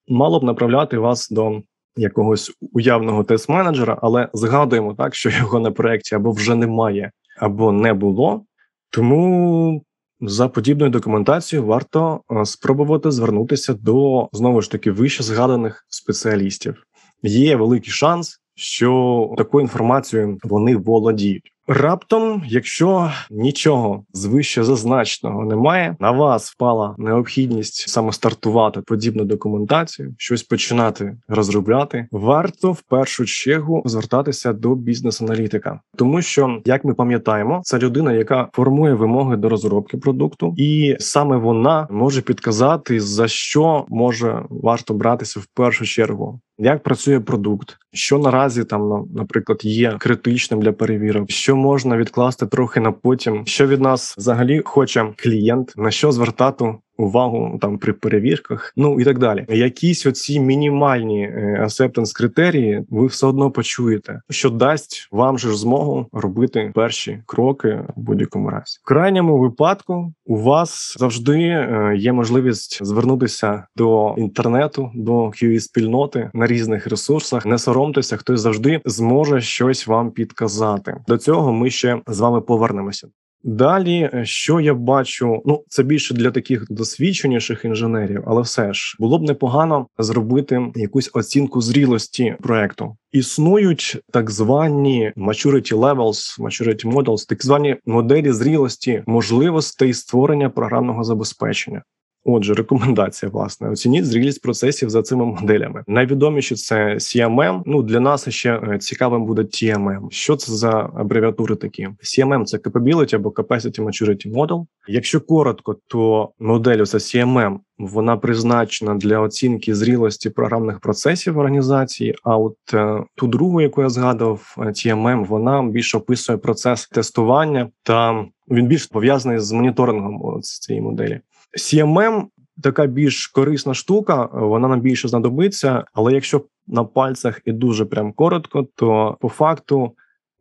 мало 0.08 0.40
б 0.40 0.44
направляти 0.44 0.98
вас 0.98 1.30
до 1.30 1.62
якогось 1.96 2.52
уявного 2.72 3.22
тест-менеджера, 3.22 3.98
але 4.02 4.28
згадуємо 4.32 4.94
так, 4.94 5.14
що 5.14 5.30
його 5.30 5.60
на 5.60 5.70
проєкті 5.70 6.14
або 6.14 6.32
вже 6.32 6.54
немає, 6.54 7.10
або 7.38 7.72
не 7.72 7.94
було. 7.94 8.44
Тому 8.90 9.82
за 10.20 10.48
подібною 10.48 10.90
документацією 10.90 11.66
варто 11.66 12.20
е, 12.32 12.44
спробувати 12.44 13.10
звернутися 13.10 13.74
до 13.74 14.28
знову 14.32 14.62
ж 14.62 14.70
таки 14.70 14.90
вище 14.90 15.22
згаданих 15.22 15.86
спеціалістів. 15.88 16.82
Є 17.22 17.56
великий 17.56 17.90
шанс, 17.90 18.40
що 18.54 19.34
такою 19.38 19.62
інформацією 19.62 20.38
вони 20.44 20.76
володіють. 20.76 21.55
Раптом, 21.68 22.42
якщо 22.46 23.10
нічого 23.30 24.04
звище 24.12 24.64
зазначеного 24.64 25.44
немає, 25.44 25.96
на 26.00 26.10
вас 26.10 26.50
впала 26.50 26.94
необхідність 26.98 27.88
саме 27.88 28.12
стартувати 28.12 28.80
подібну 28.80 29.24
документацію, 29.24 30.14
щось 30.18 30.42
починати 30.42 31.16
розробляти, 31.28 32.08
варто 32.10 32.72
в 32.72 32.80
першу 32.80 33.24
чергу 33.24 33.82
звертатися 33.84 34.52
до 34.52 34.74
бізнес-аналітика, 34.74 35.80
тому 35.96 36.22
що, 36.22 36.60
як 36.64 36.84
ми 36.84 36.94
пам'ятаємо, 36.94 37.60
це 37.64 37.78
людина, 37.78 38.12
яка 38.12 38.48
формує 38.52 38.94
вимоги 38.94 39.36
до 39.36 39.48
розробки 39.48 39.96
продукту, 39.96 40.54
і 40.56 40.96
саме 40.98 41.36
вона 41.36 41.88
може 41.90 42.22
підказати 42.22 43.00
за 43.00 43.28
що 43.28 43.86
може 43.88 44.42
варто 44.50 44.94
братися 44.94 45.40
в 45.40 45.46
першу 45.54 45.84
чергу 45.84 46.40
як 46.58 46.82
працює 46.82 47.20
продукт, 47.20 47.76
що 47.92 48.18
наразі 48.18 48.64
там 48.64 49.08
наприклад 49.14 49.64
є 49.64 49.96
критичним 49.98 50.62
для 50.62 50.72
перевірок, 50.72 51.30
що 51.30 51.56
можна 51.56 51.96
відкласти 51.96 52.46
трохи 52.46 52.80
на 52.80 52.92
потім, 52.92 53.46
що 53.46 53.66
від 53.66 53.80
нас 53.80 54.14
взагалі 54.18 54.62
хоче 54.64 55.12
клієнт, 55.16 55.72
на 55.76 55.90
що 55.90 56.12
звертати 56.12 56.74
увагу 56.98 57.58
там 57.60 57.78
при 57.78 57.92
перевірках, 57.92 58.72
ну 58.76 59.00
і 59.00 59.04
так 59.04 59.18
далі. 59.18 59.46
Якісь 59.48 60.06
оці 60.06 60.40
мінімальні 60.40 61.22
е, 61.22 61.68
критерії 62.16 62.84
ви 62.90 63.06
все 63.06 63.26
одно 63.26 63.50
почуєте, 63.50 64.20
що 64.30 64.50
дасть 64.50 65.08
вам 65.12 65.38
же 65.38 65.54
змогу 65.54 66.06
робити 66.12 66.72
перші 66.74 67.22
кроки 67.26 67.80
в 67.96 68.00
будь-якому 68.00 68.50
разі. 68.50 68.78
В 68.82 68.88
крайньому 68.88 69.38
випадку 69.38 70.12
у 70.26 70.36
вас 70.36 70.96
завжди 70.98 71.38
е, 71.38 71.94
є 71.96 72.12
можливість 72.12 72.84
звернутися 72.84 73.66
до 73.76 74.14
інтернету, 74.18 74.90
до 74.94 75.26
QA 75.26 75.60
спільноти 75.60 76.30
на 76.34 76.46
різних 76.46 76.86
ресурсах. 76.86 77.46
Не 77.46 77.58
соромтеся, 77.58 78.16
хтось 78.16 78.40
завжди 78.40 78.80
зможе 78.84 79.40
щось 79.40 79.86
вам 79.86 80.10
підказати. 80.10 80.96
До 81.08 81.18
цього 81.18 81.52
ми 81.52 81.70
ще 81.70 82.00
з 82.06 82.20
вами 82.20 82.40
повернемося. 82.40 83.08
Далі, 83.46 84.10
е, 84.14 84.24
що 84.24 84.60
я 84.60 84.74
бачу, 84.74 85.42
ну 85.46 85.64
це 85.68 85.82
більше 85.82 86.14
для 86.14 86.30
таких 86.30 86.66
досвідченіших 86.70 87.64
інженерів, 87.64 88.22
але 88.26 88.42
все 88.42 88.72
ж 88.72 88.96
було 88.98 89.18
б 89.18 89.22
непогано 89.22 89.86
зробити 89.98 90.72
якусь 90.74 91.10
оцінку 91.14 91.60
зрілості 91.60 92.36
проекту. 92.40 92.96
Існують 93.12 93.98
так 94.12 94.30
звані 94.30 95.12
maturity 95.16 95.74
levels, 95.74 96.40
maturity 96.40 96.92
models, 96.92 97.28
так 97.28 97.44
звані 97.44 97.76
моделі 97.86 98.32
зрілості 98.32 99.02
можливостей 99.06 99.94
створення 99.94 100.50
програмного 100.50 101.04
забезпечення. 101.04 101.82
Отже, 102.28 102.54
рекомендація 102.54 103.30
власне 103.30 103.70
оцініть 103.70 104.06
зрілість 104.06 104.42
процесів 104.42 104.90
за 104.90 105.02
цими 105.02 105.24
моделями. 105.24 105.84
Найвідоміші 105.86 106.54
це 106.54 106.94
CMM, 106.94 107.62
Ну 107.66 107.82
для 107.82 108.00
нас 108.00 108.28
ще 108.28 108.60
е, 108.72 108.78
цікавим 108.78 109.26
буде 109.26 109.42
TMM. 109.42 110.10
Що 110.10 110.36
це 110.36 110.52
за 110.52 110.90
абревіатури 110.96 111.56
такі? 111.56 111.88
CMM– 111.88 112.44
це 112.44 112.56
Capability 112.56 113.14
або 113.14 113.28
Capacity 113.28 113.80
Maturity 113.80 114.32
Model. 114.32 114.66
Якщо 114.88 115.20
коротко, 115.20 115.76
то 115.86 116.30
модель 116.38 116.84
це 116.84 116.98
CMM, 116.98 117.58
вона 117.78 118.16
призначена 118.16 118.94
для 118.94 119.20
оцінки 119.20 119.74
зрілості 119.74 120.30
програмних 120.30 120.80
процесів 120.80 121.38
організації. 121.38 122.14
А 122.24 122.36
от 122.36 122.56
е, 122.74 123.04
ту 123.14 123.26
другу, 123.26 123.60
яку 123.60 123.82
я 123.82 123.88
згадував, 123.88 124.56
е, 124.58 124.60
TMM, 124.60 125.26
вона 125.26 125.62
більше 125.62 125.98
описує 125.98 126.38
процес 126.38 126.88
тестування, 126.88 127.68
та 127.82 128.24
він 128.50 128.66
більш 128.66 128.86
пов'язаний 128.86 129.38
з 129.38 129.52
моніторингом 129.52 130.40
цієї 130.42 130.82
моделі. 130.82 131.20
CMM 131.56 132.24
така 132.62 132.86
більш 132.86 133.26
корисна 133.26 133.74
штука, 133.74 134.28
вона 134.32 134.68
нам 134.68 134.80
більше 134.80 135.08
знадобиться. 135.08 135.84
Але 135.92 136.12
якщо 136.12 136.42
на 136.66 136.84
пальцях 136.84 137.40
і 137.44 137.52
дуже 137.52 137.84
прям 137.84 138.12
коротко, 138.12 138.66
то 138.74 139.16
по 139.20 139.28
факту 139.28 139.92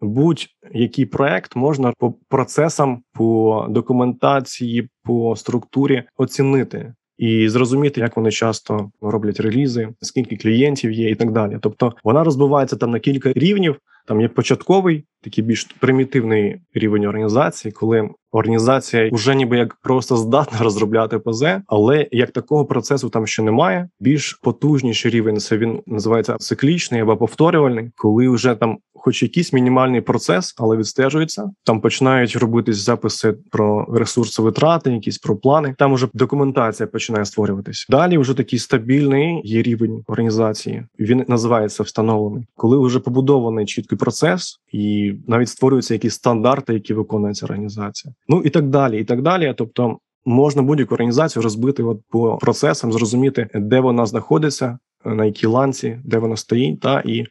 будь-який 0.01 1.05
проект 1.05 1.55
можна 1.55 1.93
по 1.97 2.13
процесам, 2.29 3.03
по 3.13 3.65
документації, 3.69 4.89
по 5.03 5.35
структурі 5.35 6.03
оцінити. 6.17 6.93
І 7.17 7.49
зрозуміти, 7.49 8.01
як 8.01 8.17
вони 8.17 8.31
часто 8.31 8.91
роблять 9.01 9.39
релізи, 9.39 9.89
скільки 10.01 10.37
клієнтів 10.37 10.91
є, 10.91 11.09
і 11.09 11.15
так 11.15 11.31
далі. 11.31 11.57
Тобто 11.61 11.93
вона 12.03 12.23
розбивається 12.23 12.75
там 12.75 12.91
на 12.91 12.99
кілька 12.99 13.33
рівнів, 13.33 13.75
Там 14.05 14.21
є 14.21 14.27
початковий, 14.27 15.05
такий 15.21 15.43
більш 15.43 15.63
примітивний 15.63 16.61
рівень 16.73 17.05
організації, 17.05 17.71
коли 17.71 18.09
організація 18.35 19.09
вже 19.13 19.35
ніби 19.35 19.57
як 19.57 19.75
просто 19.75 20.17
здатна 20.17 20.59
розробляти 20.59 21.19
ПЗ, 21.19 21.43
але 21.67 22.07
як 22.11 22.31
такого 22.31 22.65
процесу 22.65 23.09
там 23.09 23.27
ще 23.27 23.43
немає. 23.43 23.89
Більш 23.99 24.33
потужніший 24.33 25.11
рівень 25.11 25.37
це 25.37 25.57
він 25.57 25.81
називається 25.87 26.37
циклічний 26.37 27.01
або 27.01 27.17
повторювальний, 27.17 27.91
коли 27.95 28.29
вже 28.29 28.55
там, 28.55 28.77
хоч 28.93 29.23
якийсь 29.23 29.53
мінімальний 29.53 30.01
процес, 30.01 30.55
але 30.57 30.77
відстежується. 30.77 31.51
Там 31.63 31.81
починають 31.81 32.35
робитись 32.35 32.77
записи 32.77 33.33
про 33.51 33.87
ресурси 33.93 34.41
витрати, 34.41 34.91
якісь 34.91 35.17
про 35.17 35.35
плани. 35.35 35.75
Там 35.77 35.93
уже 35.93 36.07
документація 36.13 36.87
починає 36.87 37.25
створюватись. 37.25 37.87
Далі 37.89 38.17
вже 38.17 38.33
такий 38.33 38.59
стабільний 38.59 39.41
є 39.43 39.61
рівень 39.61 40.03
організації. 40.07 40.83
Він 40.99 41.25
називається 41.27 41.83
встановлений, 41.83 42.47
коли 42.55 42.87
вже 42.87 42.99
побудований 42.99 43.65
чіткий 43.95 44.05
процес, 44.05 44.59
і 44.71 45.13
навіть 45.27 45.49
створюються 45.49 45.93
якісь 45.93 46.13
стандарти, 46.13 46.73
які 46.73 46.93
виконується 46.93 47.45
організація. 47.45 48.13
Ну 48.27 48.41
і 48.45 48.49
так 48.49 48.69
далі, 48.69 49.01
і 49.01 49.03
так 49.03 49.21
далі. 49.21 49.53
Тобто. 49.57 49.99
Можна 50.27 50.61
будь-яку 50.61 50.95
організацію 50.95 51.43
розбити 51.43 51.83
от 51.83 52.01
по 52.09 52.37
процесам, 52.37 52.91
зрозуміти, 52.91 53.47
де 53.53 53.79
вона 53.79 54.05
знаходиться, 54.05 54.79
на 55.05 55.25
якій 55.25 55.47
ланці, 55.47 55.99
де 56.03 56.17
вона 56.17 56.35
стоїть, 56.35 56.79
та 56.79 57.03
і 57.05 57.25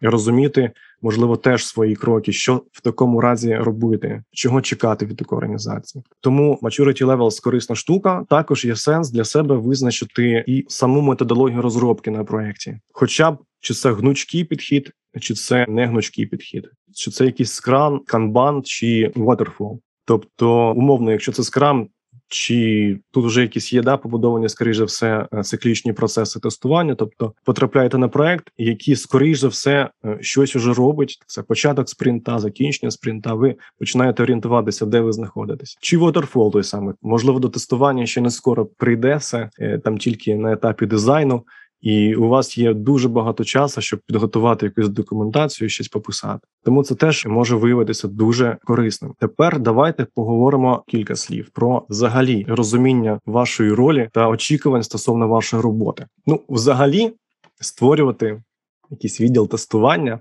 розуміти, 0.00 0.70
можливо, 1.02 1.36
теж 1.36 1.66
свої 1.66 1.96
кроки, 1.96 2.32
що 2.32 2.62
в 2.72 2.80
такому 2.80 3.20
разі 3.20 3.54
робити, 3.54 4.22
чого 4.32 4.60
чекати 4.60 5.06
від 5.06 5.16
такої 5.16 5.36
організації. 5.36 6.04
Тому 6.20 6.58
maturity 6.62 7.04
levels– 7.04 7.42
корисна 7.44 7.76
штука. 7.76 8.24
Також 8.30 8.64
є 8.64 8.76
сенс 8.76 9.10
для 9.10 9.24
себе 9.24 9.56
визначити 9.56 10.44
і 10.46 10.64
саму 10.68 11.00
методологію 11.00 11.62
розробки 11.62 12.10
на 12.10 12.24
проєкті, 12.24 12.78
хоча 12.92 13.30
б 13.30 13.38
чи 13.60 13.74
це 13.74 13.92
гнучкий 13.92 14.44
підхід, 14.44 14.92
чи 15.20 15.34
це 15.34 15.66
не 15.68 15.86
гнучкий 15.86 16.26
підхід, 16.26 16.70
чи 16.94 17.10
це 17.10 17.24
якийсь 17.24 17.52
скрам, 17.52 18.00
канбан 18.06 18.62
чи 18.62 19.12
waterfall. 19.16 19.78
Тобто, 20.04 20.72
умовно, 20.72 21.12
якщо 21.12 21.32
це 21.32 21.42
скрам, 21.42 21.88
чи 22.28 22.98
тут 23.10 23.24
вже 23.24 23.42
якісь 23.42 23.72
є 23.72 23.82
да, 23.82 23.96
побудовані, 23.96 24.48
скоріш 24.48 24.76
за 24.76 24.84
все, 24.84 25.28
е, 25.32 25.42
циклічні 25.42 25.92
процеси 25.92 26.40
тестування, 26.40 26.94
тобто 26.94 27.32
потрапляєте 27.44 27.98
на 27.98 28.08
проект, 28.08 28.50
який 28.58 28.96
скоріш 28.96 29.38
за 29.38 29.48
все 29.48 29.90
е, 30.04 30.18
щось 30.20 30.56
уже 30.56 30.74
робить. 30.74 31.18
Це 31.26 31.42
початок 31.42 31.88
спринта, 31.88 32.38
закінчення 32.38 32.90
спринта. 32.90 33.34
Ви 33.34 33.54
починаєте 33.78 34.22
орієнтуватися, 34.22 34.86
де 34.86 35.00
ви 35.00 35.12
знаходитесь. 35.12 35.78
Чи 35.80 35.98
waterfall 35.98 36.52
той 36.52 36.64
саме 36.64 36.94
можливо 37.02 37.38
до 37.38 37.48
тестування 37.48 38.06
ще 38.06 38.20
не 38.20 38.30
скоро 38.30 38.66
прийде 38.66 39.16
все 39.16 39.50
е, 39.60 39.78
там 39.78 39.98
тільки 39.98 40.36
на 40.36 40.52
етапі 40.52 40.86
дизайну 40.86 41.42
і 41.80 42.14
у 42.14 42.28
вас 42.28 42.58
є 42.58 42.74
дуже 42.74 43.08
багато 43.08 43.44
часу, 43.44 43.80
щоб 43.80 44.00
підготувати 44.06 44.66
якусь 44.66 44.88
документацію, 44.88 45.68
щось 45.68 45.88
пописати. 45.88 46.46
Тому 46.64 46.82
це 46.82 46.94
теж 46.94 47.26
може 47.26 47.56
виявитися 47.56 48.08
дуже 48.08 48.58
корисним. 48.64 49.14
Тепер 49.18 49.60
давайте 49.60 50.06
поговоримо 50.14 50.84
кілька 50.88 51.16
слів 51.16 51.50
про 51.52 51.86
взагалі 51.88 52.46
розуміння 52.48 53.20
вашої 53.26 53.72
ролі 53.72 54.08
та 54.12 54.28
очікувань 54.28 54.82
стосовно 54.82 55.28
вашої 55.28 55.62
роботи. 55.62 56.06
Ну, 56.26 56.40
взагалі, 56.48 57.12
створювати 57.60 58.42
якийсь 58.90 59.20
відділ 59.20 59.48
тестування. 59.48 60.20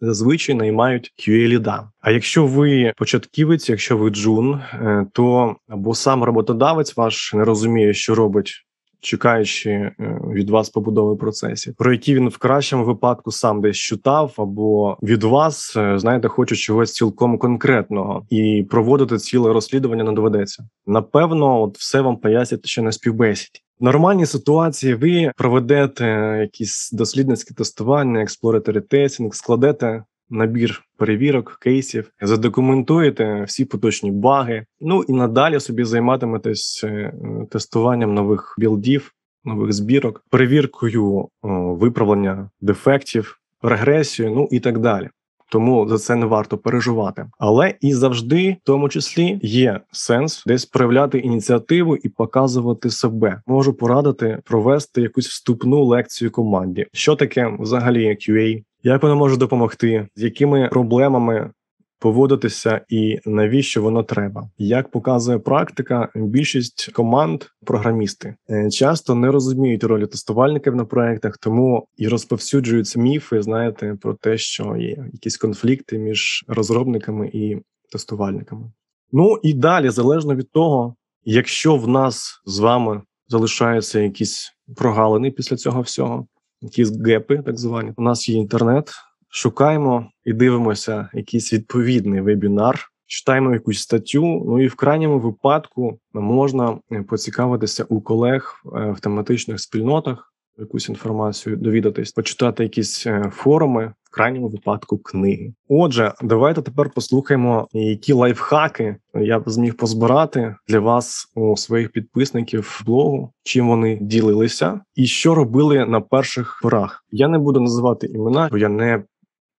Зазвичай 0.00 0.54
наймають 0.54 1.12
QA-ліда. 1.18 1.88
А 2.00 2.10
якщо 2.10 2.46
ви 2.46 2.92
початківець, 2.96 3.68
якщо 3.68 3.96
ви 3.96 4.10
джун, 4.10 4.54
е, 4.54 5.06
то 5.12 5.56
або 5.68 5.94
сам 5.94 6.24
роботодавець 6.24 6.96
ваш 6.96 7.34
не 7.34 7.44
розуміє, 7.44 7.94
що 7.94 8.14
робить 8.14 8.67
чекаючи 9.00 9.70
е, 9.70 9.94
від 10.32 10.50
вас 10.50 10.70
побудови 10.70 11.16
процесів, 11.16 11.74
про 11.78 11.92
які 11.92 12.14
він 12.14 12.28
в 12.28 12.38
кращому 12.38 12.84
випадку 12.84 13.30
сам 13.30 13.60
десь 13.60 13.76
читав, 13.76 14.34
або 14.36 14.96
від 15.02 15.22
вас 15.22 15.76
е, 15.76 15.98
знаєте, 15.98 16.28
хоче 16.28 16.56
чогось 16.56 16.92
цілком 16.92 17.38
конкретного 17.38 18.26
і 18.30 18.66
проводити 18.70 19.18
ціле 19.18 19.52
розслідування 19.52 20.04
не 20.04 20.12
доведеться. 20.12 20.68
Напевно, 20.86 21.62
от 21.62 21.78
все 21.78 22.00
вам 22.00 22.16
пояснять 22.16 22.66
ще 22.66 22.82
на 22.82 22.92
співбесіді. 22.92 23.60
В 23.80 23.84
нормальній 23.84 24.26
ситуації 24.26 24.94
ви 24.94 25.32
проведете 25.36 26.38
якісь 26.40 26.90
дослідницькі 26.92 27.54
тестування, 27.54 28.22
експлоратори 28.22 28.80
тестінг, 28.80 29.34
складете 29.34 30.04
набір 30.30 30.82
перевірок, 30.96 31.58
кейсів, 31.60 32.10
задокументуєте 32.22 33.44
всі 33.46 33.64
поточні 33.64 34.10
баги. 34.10 34.66
Ну 34.80 35.02
і 35.02 35.12
надалі 35.12 35.60
собі 35.60 35.84
займатиметесь 35.84 36.84
е, 36.84 37.12
тестуванням 37.50 38.14
нових 38.14 38.54
білдів, 38.58 39.12
нових 39.44 39.72
збірок, 39.72 40.24
перевіркою 40.30 41.28
виправлення 41.42 42.50
дефектів, 42.60 43.38
регресію, 43.62 44.30
ну 44.30 44.48
і 44.50 44.60
так 44.60 44.78
далі. 44.78 45.08
Тому 45.50 45.88
за 45.88 45.98
це 45.98 46.16
не 46.16 46.26
варто 46.26 46.58
переживати. 46.58 47.26
Але 47.38 47.74
і 47.80 47.94
завжди, 47.94 48.56
в 48.62 48.66
тому 48.66 48.88
числі, 48.88 49.38
є 49.42 49.80
сенс 49.92 50.44
десь 50.46 50.66
проявляти 50.66 51.18
ініціативу 51.18 51.96
і 51.96 52.08
показувати 52.08 52.90
себе. 52.90 53.42
Можу 53.46 53.74
порадити 53.74 54.38
провести 54.44 55.02
якусь 55.02 55.28
вступну 55.28 55.84
лекцію 55.84 56.30
команді. 56.30 56.86
Що 56.92 57.16
таке 57.16 57.56
взагалі 57.58 58.08
QA, 58.08 58.62
як 58.82 59.02
воно 59.02 59.16
може 59.16 59.36
допомогти, 59.36 60.08
з 60.16 60.22
якими 60.22 60.68
проблемами 60.68 61.50
поводитися 61.98 62.80
і 62.88 63.18
навіщо 63.26 63.82
воно 63.82 64.02
треба? 64.02 64.50
Як 64.58 64.90
показує 64.90 65.38
практика, 65.38 66.08
більшість 66.14 66.92
команд 66.92 67.44
програмісти 67.66 68.34
е, 68.50 68.70
часто 68.70 69.14
не 69.14 69.30
розуміють 69.30 69.84
ролі 69.84 70.06
тестувальників 70.06 70.76
на 70.76 70.84
проектах, 70.84 71.38
тому 71.38 71.86
і 71.96 72.08
розповсюджуються 72.08 73.00
міфи. 73.00 73.42
Знаєте, 73.42 73.96
про 74.00 74.14
те, 74.14 74.38
що 74.38 74.76
є 74.76 74.96
якісь 75.12 75.36
конфлікти 75.36 75.98
між 75.98 76.44
розробниками 76.48 77.30
і 77.32 77.56
тестувальниками. 77.92 78.70
Ну 79.12 79.38
і 79.42 79.52
далі, 79.52 79.90
залежно 79.90 80.34
від 80.34 80.50
того, 80.50 80.94
якщо 81.24 81.76
в 81.76 81.88
нас 81.88 82.42
з 82.46 82.58
вами 82.58 83.02
залишаються 83.28 84.00
якісь 84.00 84.52
прогалини 84.76 85.30
після 85.30 85.56
цього 85.56 85.80
всього 85.80 86.26
якісь 86.60 87.00
гепи, 87.00 87.42
так 87.46 87.58
звані. 87.58 87.92
У 87.96 88.02
нас 88.02 88.28
є 88.28 88.38
інтернет. 88.38 88.90
Шукаємо 89.30 90.10
і 90.24 90.32
дивимося 90.32 91.08
якийсь 91.14 91.52
відповідний 91.52 92.20
вебінар, 92.20 92.90
читаємо 93.06 93.52
якусь 93.52 93.80
статтю. 93.80 94.44
Ну 94.46 94.62
і 94.62 94.66
в 94.66 94.74
крайньому 94.74 95.18
випадку 95.18 95.98
можна 96.12 96.78
поцікавитися 97.08 97.84
у 97.88 98.00
колег 98.00 98.62
е, 98.76 98.90
в 98.90 99.00
тематичних 99.00 99.60
спільнотах, 99.60 100.32
якусь 100.58 100.88
інформацію 100.88 101.56
довідатись, 101.56 102.12
почитати 102.12 102.62
якісь 102.62 103.06
е, 103.06 103.32
форуми, 103.34 103.92
в 104.02 104.10
крайньому 104.10 104.48
випадку 104.48 104.98
книги. 104.98 105.54
Отже, 105.68 106.12
давайте 106.22 106.62
тепер 106.62 106.90
послухаємо, 106.90 107.68
які 107.72 108.12
лайфхаки 108.12 108.96
я 109.14 109.38
б 109.38 109.42
зміг 109.46 109.76
позбирати 109.76 110.56
для 110.68 110.80
вас 110.80 111.32
у 111.34 111.56
своїх 111.56 111.92
підписників 111.92 112.82
блогу, 112.86 113.32
чим 113.42 113.68
вони 113.68 113.98
ділилися, 114.00 114.80
і 114.94 115.06
що 115.06 115.34
робили 115.34 115.86
на 115.86 116.00
перших 116.00 116.60
порах. 116.62 117.04
Я 117.10 117.28
не 117.28 117.38
буду 117.38 117.60
називати 117.60 118.06
імена, 118.06 118.48
бо 118.50 118.58
я 118.58 118.68
не. 118.68 119.02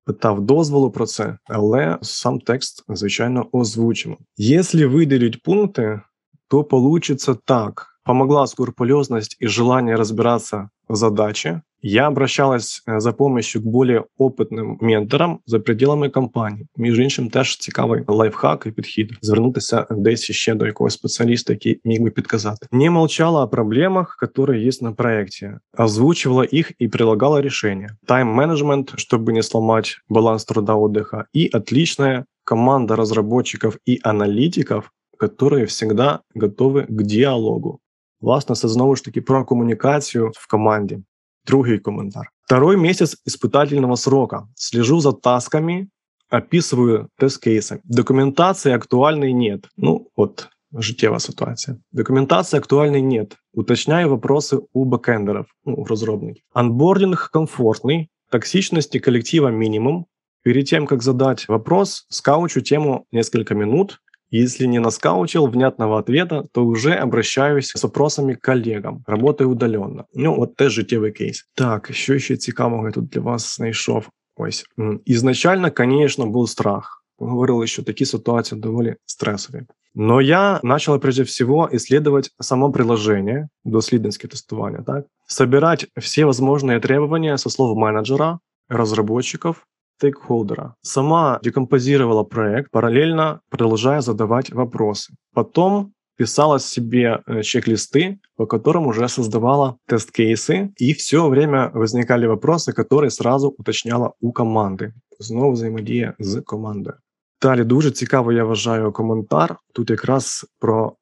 Питав 0.06 0.42
дозволу 0.42 0.92
про 0.92 1.06
це, 1.06 1.38
але 1.46 1.98
сам 2.02 2.40
текст, 2.40 2.84
звичайно, 2.90 3.48
озвучимо. 3.52 4.18
Якщо 4.38 4.90
виділить 4.90 5.44
пункти, 5.44 6.02
то 6.48 6.64
получится 6.64 7.36
так. 7.46 7.88
Помогла 8.09 8.47
скрупулезность 8.47 9.37
и 9.41 9.47
желание 9.47 9.97
разбираться 9.97 10.71
в 10.89 10.95
задаче. 10.95 11.63
Я 11.87 12.07
обращалась 12.07 12.83
э, 12.87 13.01
за 13.01 13.13
помощью 13.13 13.63
к 13.63 13.65
более 13.65 14.05
опытным 14.19 14.79
менторам 14.81 15.41
за 15.47 15.59
пределами 15.59 16.09
компанії. 16.09 16.67
Між 16.77 16.99
іншим, 16.99 17.31
теж 17.31 17.59
цікавий 17.59 18.03
лайфхак 18.07 18.67
і 18.67 18.71
підхід 18.71 19.13
звернутися 19.23 19.87
десь 19.91 20.31
ще 20.31 20.55
до 20.55 20.67
якогось 20.67 20.93
спеціаліста, 20.93 21.53
який 21.53 21.81
міг 21.85 22.03
би 22.03 22.11
підказати. 22.11 22.67
Не 22.73 22.91
молчала 22.91 23.45
о 23.45 23.49
проблемах, 23.49 24.17
которые 24.23 24.67
есть 24.69 24.83
на 24.83 24.93
проекте, 24.93 25.61
озвучивала 25.79 26.45
их 26.55 26.73
и 26.83 26.89
прилагала 26.89 27.41
решения. 27.43 27.97
Тайм-менеджмент, 28.07 28.93
чтобы 28.97 29.33
не 29.33 29.43
сломать 29.43 29.99
баланс 30.09 30.45
труда 30.45 30.75
отдыха, 30.75 31.25
и 31.37 31.51
отличная 31.53 32.25
команда 32.45 32.97
разработчиков 32.97 33.77
и 33.89 34.01
аналитиков, 34.03 34.91
которые 35.19 35.67
всегда 35.67 36.21
готовы 36.35 36.83
к 36.83 37.03
діалогу. 37.03 37.81
Власне, 38.21 38.57
це 38.57 38.69
знову 38.69 38.97
ж 38.97 39.05
таки 39.05 39.23
про 39.23 39.45
комунікацію 39.45 40.31
в 40.35 40.51
команді. 40.51 40.99
Другий 41.47 41.79
коментар. 41.79 42.31
Второй 42.47 42.77
месяц 42.77 43.17
испытательного 43.27 43.97
срока. 43.97 44.49
Слежу 44.55 45.01
за 45.01 45.13
тасками, 45.13 45.89
описываю 46.31 47.09
тест-кейсы. 47.19 47.81
Документации 47.85 48.73
актуальной 48.73 49.33
нет. 49.33 49.69
Ну, 49.77 50.07
вот 50.17 50.49
життєва 50.73 51.21
ситуація. 51.21 51.77
Документации 51.93 52.59
актуальной 52.59 53.03
нет. 53.03 53.37
Уточняю 53.53 54.09
вопросы 54.09 54.61
у 54.73 54.85
бэкэндеров, 54.85 55.45
ну, 55.65 55.75
у 55.75 55.85
разработчиков. 55.85 56.43
Анбординг 56.53 57.31
комфортный, 57.33 58.09
токсичности 58.31 58.99
коллектива 58.99 59.51
минимум. 59.51 60.07
Перед 60.43 60.67
тем, 60.67 60.87
как 60.87 61.03
задать 61.03 61.49
вопрос, 61.49 62.07
скаучу 62.09 62.61
тему 62.61 63.07
несколько 63.13 63.55
минут, 63.55 64.01
Если 64.31 64.67
не 64.67 64.81
наскаучил 64.81 65.47
внятного 65.47 65.99
ответа, 65.99 66.45
то 66.53 66.65
уже 66.65 66.95
обращаюсь 66.95 67.73
с 67.77 67.83
вопросами 67.83 68.35
к 68.35 68.41
коллегам, 68.41 69.05
работаю 69.07 69.51
удаленно. 69.51 70.05
Ну, 70.15 70.41
от 70.41 70.57
теж 70.57 70.73
життєвий 70.73 71.13
кейс. 71.13 71.49
Так, 71.55 71.91
що 71.93 72.19
ще 72.19 72.37
цікавого 72.37 72.87
я 72.87 72.93
тут 72.93 73.09
для 73.09 73.21
вас 73.21 73.57
знайшов? 73.57 74.09
Ось 74.37 74.65
ізначально, 75.05 75.71
звісно, 75.79 76.27
був 76.27 76.49
страх. 76.49 77.05
Ми 77.19 77.29
говорили, 77.29 77.67
що 77.67 77.83
такі 77.83 78.05
ситуації 78.05 78.61
доволі 78.61 78.97
стресові. 79.07 79.63
Но 79.97 80.21
я 80.21 80.61
начал 80.63 80.99
прежде 80.99 81.23
всего 81.23 81.69
исследовать 81.73 82.31
само 82.41 82.73
приложение, 82.73 83.49
доследницкое 83.65 84.29
тестование, 84.29 84.83
так? 84.83 85.07
собирать 85.27 85.87
все 85.97 86.25
возможные 86.25 86.81
требования 86.81 87.37
со 87.39 87.51
слов 87.51 87.77
менеджера, 87.77 88.41
разработчиков, 88.69 89.67
стейкхолдера. 89.99 90.75
Сама 90.83 91.39
декомпозировала 91.43 92.25
проект, 92.25 92.71
параллельно 92.71 93.41
продолжая 93.51 94.01
задавать 94.01 94.51
вопросы. 94.53 95.15
Потом 95.35 95.93
писала 96.17 96.59
себе 96.59 97.23
э, 97.27 97.43
чек-листы, 97.43 98.19
по 98.37 98.47
которым 98.47 98.87
уже 98.87 99.09
создавала 99.09 99.77
тест-кейсы, 99.87 100.73
и 100.77 100.93
все 100.93 101.29
время 101.29 101.71
возникали 101.75 102.27
вопросы, 102.27 102.73
которые 102.73 103.11
сразу 103.11 103.55
уточняла 103.59 104.13
у 104.21 104.33
команди. 104.33 104.93
Знову 105.19 105.53
взаємодія 105.53 106.15
з 106.19 106.41
командою. 106.41 106.97
Далі 107.43 107.65
дуже 107.65 107.91
цікаво, 107.91 108.33
я 108.33 108.45
вважаю, 108.45 108.93
коментар 108.93 109.57
тут 109.75 109.91
якраз 109.91 110.47
про 110.59 110.87
е, 110.87 110.98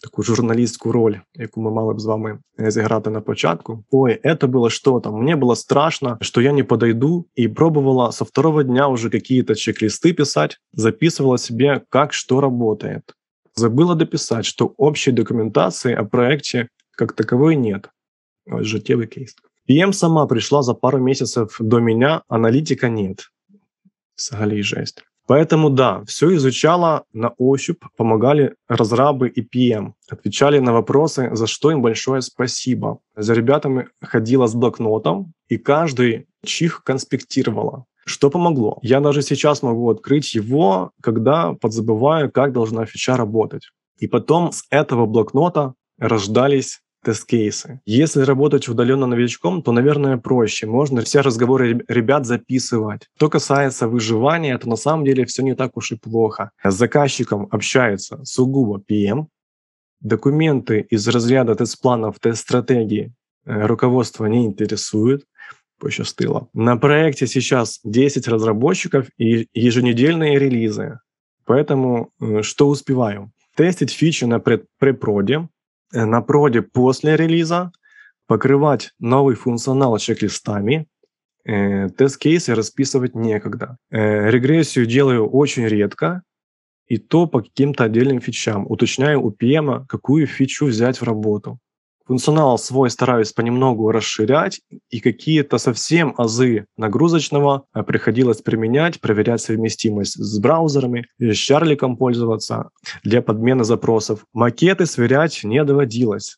таку 0.00 0.22
журналістську 0.22 0.92
роль, 0.92 1.16
яку 1.34 1.60
ми 1.60 1.70
мали 1.70 1.94
б 1.94 2.00
з 2.00 2.04
вами 2.04 2.38
е, 2.60 2.70
зіграти 2.70 3.10
на 3.10 3.20
початку. 3.20 3.84
Ой, 3.90 4.20
это 4.24 4.46
было 4.46 4.70
что-то. 4.70 5.12
Мне 5.12 5.36
было 5.36 5.56
страшно, 5.56 6.18
что 6.20 6.40
я 6.40 6.52
не 6.52 6.62
подойду, 6.62 7.26
и 7.38 7.48
пробовала 7.48 8.12
со 8.12 8.24
второго 8.24 8.64
дня 8.64 8.88
уже 8.88 9.10
какие-то 9.10 9.54
чек-листы 9.54 10.12
писать, 10.12 10.58
записывала 10.72 11.38
себе, 11.38 11.82
как 11.88 12.12
что 12.12 12.40
работает. 12.40 13.02
Забыла 13.54 13.94
дописать, 13.94 14.44
что 14.44 14.74
общей 14.76 15.12
документации 15.12 15.94
о 15.94 16.04
проекте 16.04 16.68
как 16.96 17.12
таковой 17.12 17.56
нет. 17.56 17.90
Вот 18.46 18.64
житевый 18.64 19.06
кейс. 19.06 19.34
PM 19.68 19.92
сама 19.92 20.26
пришла 20.26 20.62
за 20.62 20.74
пару 20.74 20.98
месяцев 20.98 21.56
до 21.60 21.80
меня, 21.80 22.22
аналитика 22.28 22.88
нет. 22.88 23.30
Взагалі 24.16 24.62
жесть. 24.62 25.04
Поэтому 25.25 25.69
да, 25.69 26.03
все 26.05 26.35
изучала 26.35 27.05
на 27.13 27.29
ощупь, 27.37 27.81
помогали 27.95 28.55
разрабы 28.67 29.29
и 29.29 29.41
PM, 29.41 29.93
отвечали 30.09 30.59
на 30.59 30.73
вопросы, 30.73 31.29
за 31.33 31.47
что 31.47 31.71
им 31.71 31.81
большое 31.81 32.21
спасибо. 32.21 32.99
За 33.15 33.33
ребятами 33.33 33.87
ходила 34.01 34.47
с 34.47 34.53
блокнотом, 34.53 35.33
и 35.47 35.57
каждый 35.57 36.27
чих 36.45 36.83
конспектировала. 36.83 37.85
Что 38.05 38.29
помогло? 38.29 38.79
Я 38.81 38.99
даже 38.99 39.21
сейчас 39.21 39.63
могу 39.63 39.89
открыть 39.89 40.35
его, 40.35 40.91
когда 41.01 41.53
подзабываю, 41.53 42.29
как 42.29 42.51
должна 42.51 42.85
фича 42.85 43.15
работать. 43.15 43.69
И 43.97 44.07
потом 44.07 44.51
с 44.51 44.65
этого 44.69 45.05
блокнота 45.05 45.73
рождались 45.97 46.81
тест-кейсы. 47.03 47.81
Если 47.85 48.21
работать 48.21 48.67
удаленно 48.67 49.05
новичком, 49.05 49.61
то, 49.61 49.71
наверное, 49.71 50.17
проще. 50.17 50.67
Можно 50.67 51.01
все 51.01 51.21
разговоры 51.21 51.83
ребят 51.87 52.25
записывать. 52.25 53.09
Что 53.15 53.29
касается 53.29 53.87
выживания, 53.87 54.57
то 54.57 54.69
на 54.69 54.75
самом 54.75 55.05
деле 55.05 55.25
все 55.25 55.43
не 55.43 55.55
так 55.55 55.77
уж 55.77 55.91
и 55.91 55.95
плохо. 55.95 56.51
С 56.63 56.73
заказчиком 56.73 57.47
общается 57.51 58.19
сугубо 58.23 58.81
PM. 58.89 59.27
Документы 60.01 60.85
из 60.89 61.07
разряда 61.07 61.55
тест-планов, 61.55 62.19
тест-стратегии 62.19 63.13
э, 63.45 63.65
руководство 63.65 64.25
не 64.25 64.45
интересует 64.45 65.25
пощастило. 65.79 66.47
На 66.53 66.77
проекте 66.77 67.27
сейчас 67.27 67.81
10 67.83 68.27
разработчиков 68.29 69.07
и 69.17 69.47
еженедельные 69.53 70.39
релизы. 70.39 70.99
Поэтому 71.45 72.09
э, 72.21 72.41
что 72.41 72.69
успеваю? 72.69 73.31
Тестить 73.55 73.91
фичи 73.91 74.23
на 74.25 74.39
препроде, 74.39 75.47
на 75.93 76.21
проде 76.21 76.61
после 76.61 77.15
релиза, 77.15 77.71
покрывать 78.27 78.91
новый 78.99 79.35
функционал 79.35 79.97
чек-листами, 79.97 80.87
э, 81.45 81.89
тест-кейсы 81.89 82.55
расписывать 82.55 83.15
некогда. 83.15 83.77
Э, 83.91 84.29
регрессию 84.29 84.85
делаю 84.85 85.27
очень 85.27 85.67
редко, 85.67 86.23
и 86.87 86.97
то 86.97 87.27
по 87.27 87.41
каким-то 87.41 87.85
отдельным 87.85 88.19
фичам. 88.19 88.65
Уточняю 88.69 89.21
у 89.21 89.31
PM, 89.31 89.85
какую 89.87 90.27
фичу 90.27 90.65
взять 90.65 90.99
в 90.99 91.03
работу. 91.03 91.59
Функционал 92.05 92.57
свой 92.57 92.89
стараюсь 92.89 93.31
понемногу 93.31 93.89
расширять, 93.89 94.59
и 94.89 94.99
какие-то 94.99 95.57
совсем 95.57 96.13
азы 96.17 96.65
нагрузочного 96.75 97.65
приходилось 97.87 98.41
применять, 98.41 98.99
проверять 98.99 99.41
совместимость 99.41 100.15
с 100.21 100.39
браузерами, 100.39 101.05
с 101.17 101.35
Чарликом 101.35 101.95
пользоваться 101.95 102.69
для 103.03 103.21
подмены 103.21 103.63
запросов. 103.63 104.25
Макеты 104.33 104.85
сверять 104.85 105.41
не 105.43 105.63
доводилось. 105.63 106.37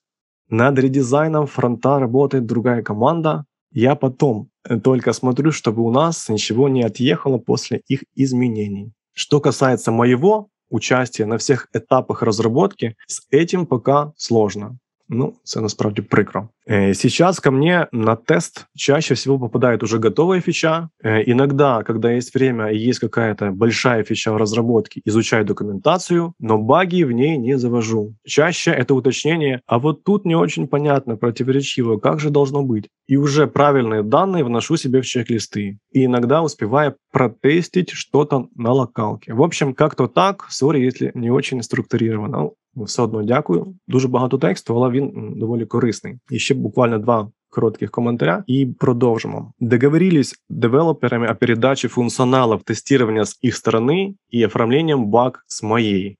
Над 0.49 0.77
редизайном 0.77 1.47
фронта 1.47 1.97
работает 1.97 2.45
другая 2.45 2.83
команда. 2.83 3.45
Я 3.71 3.95
потом 3.95 4.49
только 4.83 5.13
смотрю, 5.13 5.51
чтобы 5.51 5.81
у 5.81 5.91
нас 5.91 6.29
ничего 6.29 6.69
не 6.69 6.83
отъехало 6.83 7.39
после 7.39 7.81
их 7.87 8.03
изменений. 8.13 8.93
Что 9.13 9.41
касается 9.41 9.91
моего 9.91 10.49
участия 10.69 11.25
на 11.25 11.39
всех 11.39 11.67
этапах 11.73 12.21
разработки, 12.21 12.95
с 13.07 13.21
этим 13.31 13.65
пока 13.65 14.13
сложно. 14.17 14.77
Ну, 15.09 15.33
це 15.43 15.61
насправді 15.61 16.01
прикро. 16.01 16.49
Сейчас 16.93 17.39
ко 17.39 17.51
мне 17.51 17.87
на 17.91 18.15
тест 18.15 18.65
чаще 18.75 19.13
всего 19.13 19.39
попадает 19.39 19.83
уже 19.83 19.99
готовая 19.99 20.41
фича. 20.41 20.89
Иногда, 21.03 21.83
когда 21.83 22.11
есть 22.11 22.35
время 22.35 22.71
и 22.71 22.89
есть 22.89 22.99
какая-то 22.99 23.51
большая 23.51 24.03
фича 24.03 24.31
в 24.31 24.37
разработке, 24.37 25.01
изучаю 25.05 25.45
документацию, 25.45 26.33
но 26.39 26.57
баги 26.57 27.03
в 27.03 27.11
ней 27.11 27.37
не 27.37 27.57
завожу. 27.57 28.15
Чаще 28.25 28.71
это 28.71 28.95
уточнение, 28.95 29.61
а 29.67 29.77
вот 29.77 30.03
тут 30.03 30.25
не 30.25 30.35
очень 30.35 30.67
понятно, 30.67 31.17
противоречиво, 31.17 31.97
как 31.97 32.19
же 32.19 32.29
должно 32.29 32.63
быть. 32.63 32.89
И 33.07 33.17
уже 33.17 33.45
правильные 33.47 34.01
данные 34.01 34.43
вношу 34.43 34.77
себе 34.77 35.01
в 35.01 35.05
чек-листы. 35.05 35.77
И 35.91 36.05
иногда 36.05 36.41
успеваю 36.41 36.95
протестить 37.11 37.91
что-то 37.91 38.47
на 38.55 38.71
локалке. 38.71 39.33
В 39.33 39.43
общем, 39.43 39.73
как-то 39.75 40.07
так, 40.07 40.45
сори, 40.49 40.79
если 40.79 41.11
не 41.13 41.29
очень 41.29 41.61
структурировано. 41.61 42.49
Все 42.83 43.03
одно 43.03 43.23
дякую. 43.23 43.75
Дуже 43.87 44.07
багато 44.07 44.37
тексту, 44.37 44.75
але 44.75 44.89
він 44.89 45.33
доволі 45.35 45.65
корисний. 45.65 46.19
І 46.29 46.39
ще 46.39 46.53
буквально 46.53 46.97
два 46.97 47.31
коротких 47.55 47.91
комментаря 47.91 48.43
и 48.49 48.65
продолжим. 48.65 49.53
Договорились 49.59 50.35
девелоперами 50.49 51.27
о 51.27 51.35
передаче 51.35 51.87
функционалов 51.87 52.63
тестирования 52.63 53.23
с 53.23 53.37
их 53.41 53.55
стороны 53.55 54.15
и 54.29 54.43
оформлением 54.43 55.05
баг 55.07 55.43
с 55.47 55.63
моей. 55.63 56.17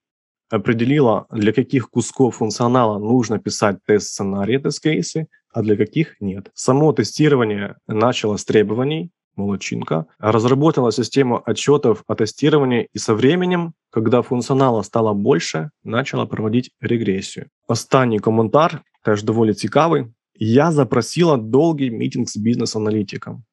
Определила, 0.50 1.26
для 1.32 1.52
каких 1.52 1.90
кусков 1.90 2.36
функционала 2.36 3.00
нужно 3.00 3.40
писать 3.40 3.78
тест-сценарии, 3.88 4.58
тест-кейсы, 4.58 5.28
а 5.54 5.62
для 5.62 5.76
каких 5.76 6.22
нет. 6.22 6.52
Само 6.54 6.94
тестирование 6.94 7.76
начало 7.88 8.38
с 8.38 8.46
требований, 8.46 9.12
молодчинка, 9.37 10.07
разработала 10.19 10.93
систему 10.93 11.43
отчетов 11.47 12.03
о 12.07 12.15
тестировании 12.15 12.89
и 12.93 12.99
со 12.99 13.15
временем, 13.15 13.73
когда 13.91 14.23
функционала 14.23 14.83
стало 14.83 15.15
больше, 15.15 15.71
начала 15.85 16.27
проводить 16.27 16.71
регрессию. 16.81 17.47
Останній 17.69 18.19
коментар 18.19 18.83
теж 19.05 19.23
доволі 19.23 19.55
цікавий. 19.55 20.07
Я 20.35 20.73
запросила 20.73 21.37
долгий 21.37 21.91
митинг 21.91 22.29
с 22.29 22.37
бизнес-аналитиком. 22.37 23.45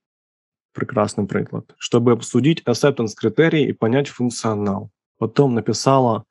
Прекрасный 0.74 1.26
приклад. 1.28 1.76
Чтобы 1.78 2.12
обсудить 2.12 2.64
acceptance 2.66 3.14
критерии 3.16 3.68
и 3.68 3.74
понять 3.74 4.08
функционал. 4.08 4.90
Потом 5.18 5.54
написала 5.54 6.14
ну, 6.14 6.24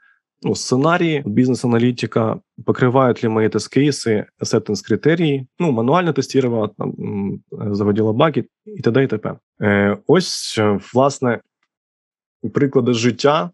сценарии 0.53 1.23
бизнес-аналитика, 1.25 2.41
покрывают 2.65 3.23
ли 3.23 3.29
мои 3.29 3.47
тест-кейсы 3.47 4.25
acceptance 4.43 4.85
критерії, 4.87 5.47
ну, 5.59 5.71
мануально 5.71 6.13
тестувала, 6.13 6.69
там, 6.77 6.93
заводила 7.51 8.13
баги 8.13 8.45
і 8.65 8.81
т.д. 8.81 9.03
і 9.03 9.07
т.п. 9.07 9.35
Е, 9.61 9.97
Ось, 10.07 10.59
власне, 10.93 11.39
приклади 12.53 12.93
життя. 12.93 13.51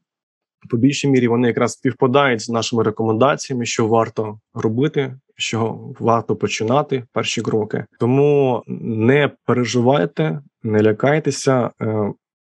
По 0.69 0.77
більшій 0.77 1.07
мірі 1.07 1.27
вони 1.27 1.47
якраз 1.47 1.71
співпадають 1.71 2.41
з 2.41 2.49
нашими 2.49 2.83
рекомендаціями, 2.83 3.65
що 3.65 3.87
варто 3.87 4.39
робити, 4.53 5.15
що 5.35 5.79
варто 5.99 6.35
починати 6.35 7.03
перші 7.13 7.41
кроки. 7.41 7.85
Тому 7.99 8.63
не 8.67 9.31
переживайте, 9.45 10.41
не 10.63 10.83
лякайтеся. 10.83 11.71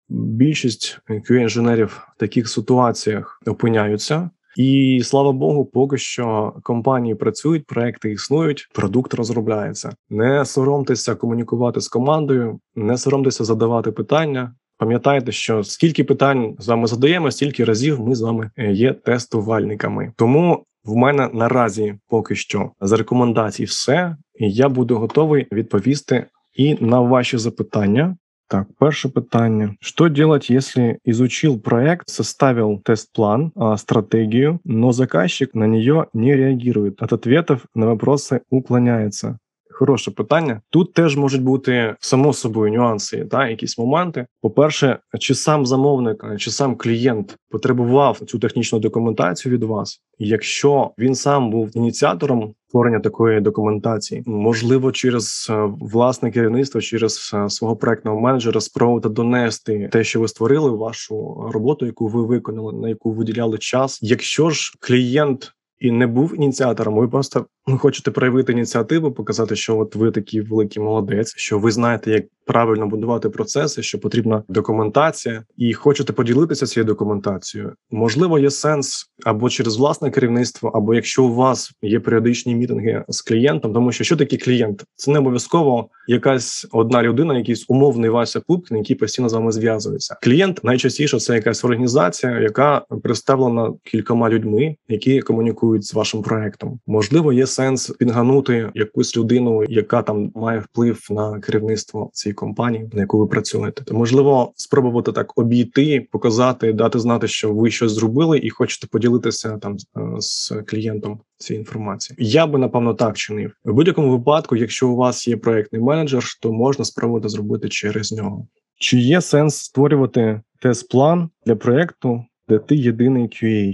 Більшість 0.09 0.99
QA-інженерів 1.09 1.85
в 1.85 2.19
таких 2.19 2.49
ситуаціях 2.49 3.41
опиняються. 3.45 4.29
І 4.57 5.01
слава 5.03 5.31
Богу, 5.31 5.65
поки 5.65 5.97
що 5.97 6.53
компанії 6.63 7.15
працюють, 7.15 7.65
проекти 7.65 8.11
існують, 8.11 8.69
продукт 8.73 9.13
розробляється. 9.13 9.95
Не 10.09 10.45
соромтеся 10.45 11.15
комунікувати 11.15 11.81
з 11.81 11.87
командою, 11.87 12.59
не 12.75 12.97
соромтеся 12.97 13.43
задавати 13.43 13.91
питання. 13.91 14.53
Пам'ятайте, 14.77 15.31
що 15.31 15.63
скільки 15.63 16.03
питань 16.03 16.55
з 16.59 16.67
вами 16.67 16.87
задаємо, 16.87 17.31
стільки 17.31 17.63
разів 17.63 18.07
ми 18.07 18.15
з 18.15 18.21
вами 18.21 18.51
е, 18.57 18.71
є 18.71 18.93
тестувальниками. 18.93 20.13
Тому 20.15 20.63
в 20.85 20.95
мене 20.95 21.29
наразі 21.33 21.95
поки 22.07 22.35
що 22.35 22.71
за 22.81 22.97
рекомендацій 22.97 23.63
все, 23.63 24.17
я 24.39 24.69
буду 24.69 24.97
готовий 24.97 25.47
відповісти 25.51 26.25
і 26.55 26.77
на 26.79 26.99
ваші 26.99 27.37
запитання. 27.37 28.17
Так, 28.49 28.67
перше 28.79 29.09
питання. 29.09 29.75
Что 29.79 30.07
делать, 30.07 30.49
если 30.49 30.99
изучил 31.05 31.59
проект, 31.59 32.09
составил 32.09 32.81
тест-план, 32.85 33.51
стратегию, 33.77 34.59
но 34.63 34.91
заказчик 34.91 35.55
на 35.55 35.67
нее 35.67 36.07
не 36.13 36.35
реагирует, 36.35 37.01
от 37.01 37.13
ответов 37.13 37.65
на 37.75 37.85
вопросы 37.85 38.41
уклоняется? 38.49 39.39
Хороше 39.79 40.11
питання. 40.11 40.61
Тут 40.69 40.93
теж 40.93 41.17
можуть 41.17 41.41
бути 41.41 41.95
само 41.99 42.33
собою 42.33 42.73
нюанси, 42.73 43.25
та 43.31 43.49
якісь 43.49 43.77
моменти. 43.77 44.25
По-перше, 44.41 44.99
чи 45.19 45.35
сам 45.35 45.65
замовник, 45.65 46.25
чи 46.37 46.51
сам 46.51 46.75
клієнт 46.75 47.37
потребував 47.49 48.19
цю 48.27 48.39
технічну 48.39 48.79
документацію 48.79 49.53
від 49.55 49.63
вас? 49.63 50.01
Якщо 50.19 50.91
він 50.99 51.15
сам 51.15 51.51
був 51.51 51.77
ініціатором 51.77 52.53
створення 52.67 52.99
такої 52.99 53.41
документації, 53.41 54.23
можливо, 54.25 54.91
через 54.91 55.47
е, 55.49 55.69
власне 55.79 56.31
керівництво, 56.31 56.81
через 56.81 57.31
е, 57.33 57.49
свого 57.49 57.75
проектного 57.75 58.19
менеджера 58.19 58.61
спробувати 58.61 59.09
донести 59.09 59.89
те, 59.91 60.03
що 60.03 60.19
ви 60.19 60.27
створили, 60.27 60.69
вашу 60.69 61.45
роботу, 61.53 61.85
яку 61.85 62.07
ви 62.07 62.25
виконали, 62.25 62.73
на 62.73 62.89
яку 62.89 63.11
виділяли 63.11 63.57
час. 63.57 63.99
Якщо 64.01 64.49
ж 64.49 64.73
клієнт 64.79 65.53
і 65.79 65.91
не 65.91 66.07
був 66.07 66.35
ініціатором, 66.35 66.95
ви 66.95 67.07
просто 67.07 67.45
хочете 67.79 68.11
проявити 68.11 68.51
ініціативу, 68.51 69.11
показати, 69.11 69.55
що 69.55 69.77
от 69.77 69.95
ви 69.95 70.11
такий 70.11 70.41
великий 70.41 70.83
молодець, 70.83 71.33
що 71.37 71.59
ви 71.59 71.71
знаєте, 71.71 72.11
як 72.11 72.25
правильно 72.45 72.87
будувати 72.87 73.29
процеси, 73.29 73.83
що 73.83 73.99
потрібна 73.99 74.43
документація, 74.49 75.43
і 75.57 75.73
хочете 75.73 76.13
поділитися 76.13 76.65
цією 76.65 76.85
документацією. 76.85 77.73
Можливо, 77.91 78.39
є 78.39 78.51
сенс 78.51 79.05
або 79.25 79.49
через 79.49 79.77
власне 79.77 80.11
керівництво, 80.11 80.69
або 80.69 80.93
якщо 80.93 81.23
у 81.23 81.33
вас 81.33 81.71
є 81.81 81.99
періодичні 81.99 82.55
мітинги 82.55 83.03
з 83.07 83.21
клієнтом, 83.21 83.73
тому 83.73 83.91
що 83.91 84.03
що 84.03 84.15
таке 84.15 84.37
клієнт? 84.37 84.83
Це 84.95 85.11
не 85.11 85.19
обов'язково 85.19 85.89
якась 86.07 86.67
одна 86.71 87.03
людина, 87.03 87.37
якийсь 87.37 87.65
умовний 87.67 88.09
Вася 88.09 88.41
Пупкін, 88.47 88.77
який 88.77 88.95
постійно 88.95 89.29
з 89.29 89.33
вами 89.33 89.51
зв'язується. 89.51 90.17
Клієнт 90.21 90.63
найчастіше 90.63 91.19
це 91.19 91.35
якась 91.35 91.65
організація, 91.65 92.39
яка 92.39 92.85
представлена 93.03 93.73
кількома 93.83 94.29
людьми, 94.29 94.75
які 94.89 95.19
комунікують 95.19 95.66
з 95.79 95.93
вашим 95.93 96.21
проектом. 96.21 96.79
Можливо, 96.87 97.33
є 97.33 97.47
сенс 97.47 97.89
підганути 97.89 98.71
якусь 98.75 99.17
людину, 99.17 99.63
яка 99.69 100.01
там 100.01 100.31
має 100.35 100.59
вплив 100.59 101.07
на 101.09 101.39
керівництво 101.39 102.09
цієї 102.13 102.33
компанії, 102.33 102.89
на 102.93 103.01
яку 103.01 103.19
ви 103.19 103.27
працюєте. 103.27 103.83
То 103.83 103.95
можливо 103.95 104.51
спробувати 104.55 105.11
так 105.11 105.37
обійти, 105.39 106.07
показати, 106.11 106.73
дати 106.73 106.99
знати, 106.99 107.27
що 107.27 107.53
ви 107.53 107.71
щось 107.71 107.91
зробили, 107.91 108.39
і 108.43 108.49
хочете 108.49 108.87
поділитися 108.87 109.57
там 109.57 109.77
з 110.19 110.51
е, 110.51 110.63
клієнтом 110.63 111.19
цієї 111.37 111.61
інформації. 111.61 112.17
Я 112.19 112.47
би 112.47 112.59
напевно 112.59 112.93
так 112.93 113.17
чинив 113.17 113.51
в 113.65 113.73
будь-якому 113.73 114.11
випадку. 114.11 114.55
Якщо 114.55 114.89
у 114.89 114.95
вас 114.95 115.27
є 115.27 115.37
проектний 115.37 115.81
менеджер, 115.81 116.23
то 116.41 116.53
можна 116.53 116.85
спробувати 116.85 117.29
зробити 117.29 117.69
через 117.69 118.11
нього. 118.11 118.47
Чи 118.79 118.97
є 118.97 119.21
сенс 119.21 119.55
створювати 119.55 120.41
тест-план 120.61 121.29
для 121.45 121.55
проекту, 121.55 122.25
де 122.47 122.59
ти 122.59 122.75
єдиний 122.75 123.23
QA? 123.23 123.73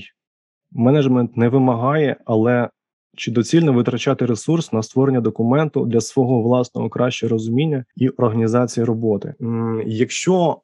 Менеджмент 0.75 1.37
не 1.37 1.49
вимагає, 1.49 2.15
але 2.25 2.69
чи 3.17 3.31
доцільно 3.31 3.73
витрачати 3.73 4.25
ресурс 4.25 4.73
на 4.73 4.83
створення 4.83 5.21
документу 5.21 5.85
для 5.85 6.01
свого 6.01 6.41
власного 6.41 6.89
кращого 6.89 7.29
розуміння 7.29 7.85
і 7.95 8.09
організації 8.09 8.83
роботи? 8.83 9.33
Якщо 9.85 10.57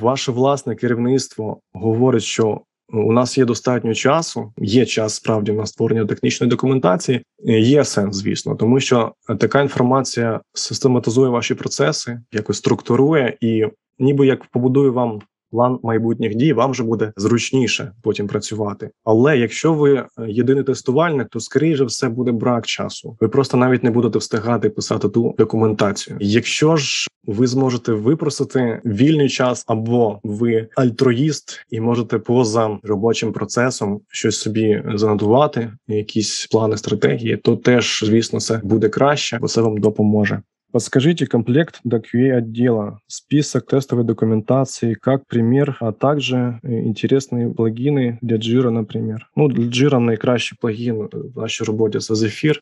ваше 0.00 0.32
власне 0.32 0.74
керівництво 0.74 1.60
говорить, 1.72 2.22
що 2.22 2.60
у 2.92 3.12
нас 3.12 3.38
є 3.38 3.44
достатньо 3.44 3.94
часу, 3.94 4.52
є 4.58 4.86
час 4.86 5.14
справді 5.14 5.52
на 5.52 5.66
створення 5.66 6.06
технічної 6.06 6.50
документації. 6.50 7.22
Є 7.44 7.84
сенс, 7.84 8.16
звісно, 8.16 8.56
тому 8.56 8.80
що 8.80 9.12
така 9.38 9.62
інформація 9.62 10.40
систематизує 10.54 11.30
ваші 11.30 11.54
процеси, 11.54 12.20
якось 12.32 12.56
структурує 12.56 13.36
і, 13.40 13.66
ніби 13.98 14.26
як 14.26 14.44
побудує 14.44 14.90
вам 14.90 15.20
план 15.50 15.78
майбутніх 15.82 16.34
дій, 16.34 16.52
вам 16.52 16.70
вже 16.70 16.82
буде 16.82 17.12
зручніше 17.16 17.92
потім 18.02 18.26
працювати. 18.26 18.90
Але 19.04 19.38
якщо 19.38 19.74
ви 19.74 19.94
е, 19.94 20.06
єдиний 20.28 20.64
тестувальник, 20.64 21.28
то 21.28 21.40
скоріше 21.40 21.84
все 21.84 22.08
буде 22.08 22.32
брак 22.32 22.66
часу. 22.66 23.16
Ви 23.20 23.28
просто 23.28 23.56
навіть 23.56 23.84
не 23.84 23.90
будете 23.90 24.18
встигати 24.18 24.70
писати 24.70 25.08
ту 25.08 25.34
документацію. 25.38 26.16
Якщо 26.20 26.76
ж 26.76 27.08
ви 27.26 27.46
зможете 27.46 27.92
випросити 27.92 28.80
вільний 28.84 29.28
час, 29.28 29.64
або 29.66 30.20
ви 30.22 30.68
альтруїст 30.76 31.64
і 31.70 31.80
можете 31.80 32.18
поза 32.18 32.78
робочим 32.82 33.32
процесом 33.32 34.00
щось 34.08 34.38
собі 34.38 34.82
занотувати, 34.94 35.72
якісь 35.88 36.46
плани 36.46 36.76
стратегії, 36.76 37.36
то 37.36 37.56
теж 37.56 38.04
звісно 38.06 38.40
це 38.40 38.60
буде 38.64 38.88
краще, 38.88 39.38
бо 39.40 39.48
це 39.48 39.60
вам 39.60 39.78
допоможе. 39.78 40.42
Подскажите 40.75 41.25
комплект 41.25 41.79
до 41.85 41.97
QA-отдела, 41.99 42.99
список 43.07 43.65
тестовой 43.65 44.03
документации, 44.03 44.93
как 44.93 45.25
пример, 45.25 45.77
а 45.79 45.93
также 45.93 46.59
э, 46.63 46.81
интересные 46.83 47.49
плагины 47.53 48.17
для 48.21 48.35
Jira, 48.35 48.71
например. 48.71 49.29
Ну, 49.37 49.47
для 49.47 49.63
Jira 49.69 49.99
найкращий 49.99 50.57
плагін 50.61 51.09
в 51.35 51.39
нашій 51.39 51.63
роботі 51.63 51.99
це 51.99 52.13
Zephyr, 52.13 52.59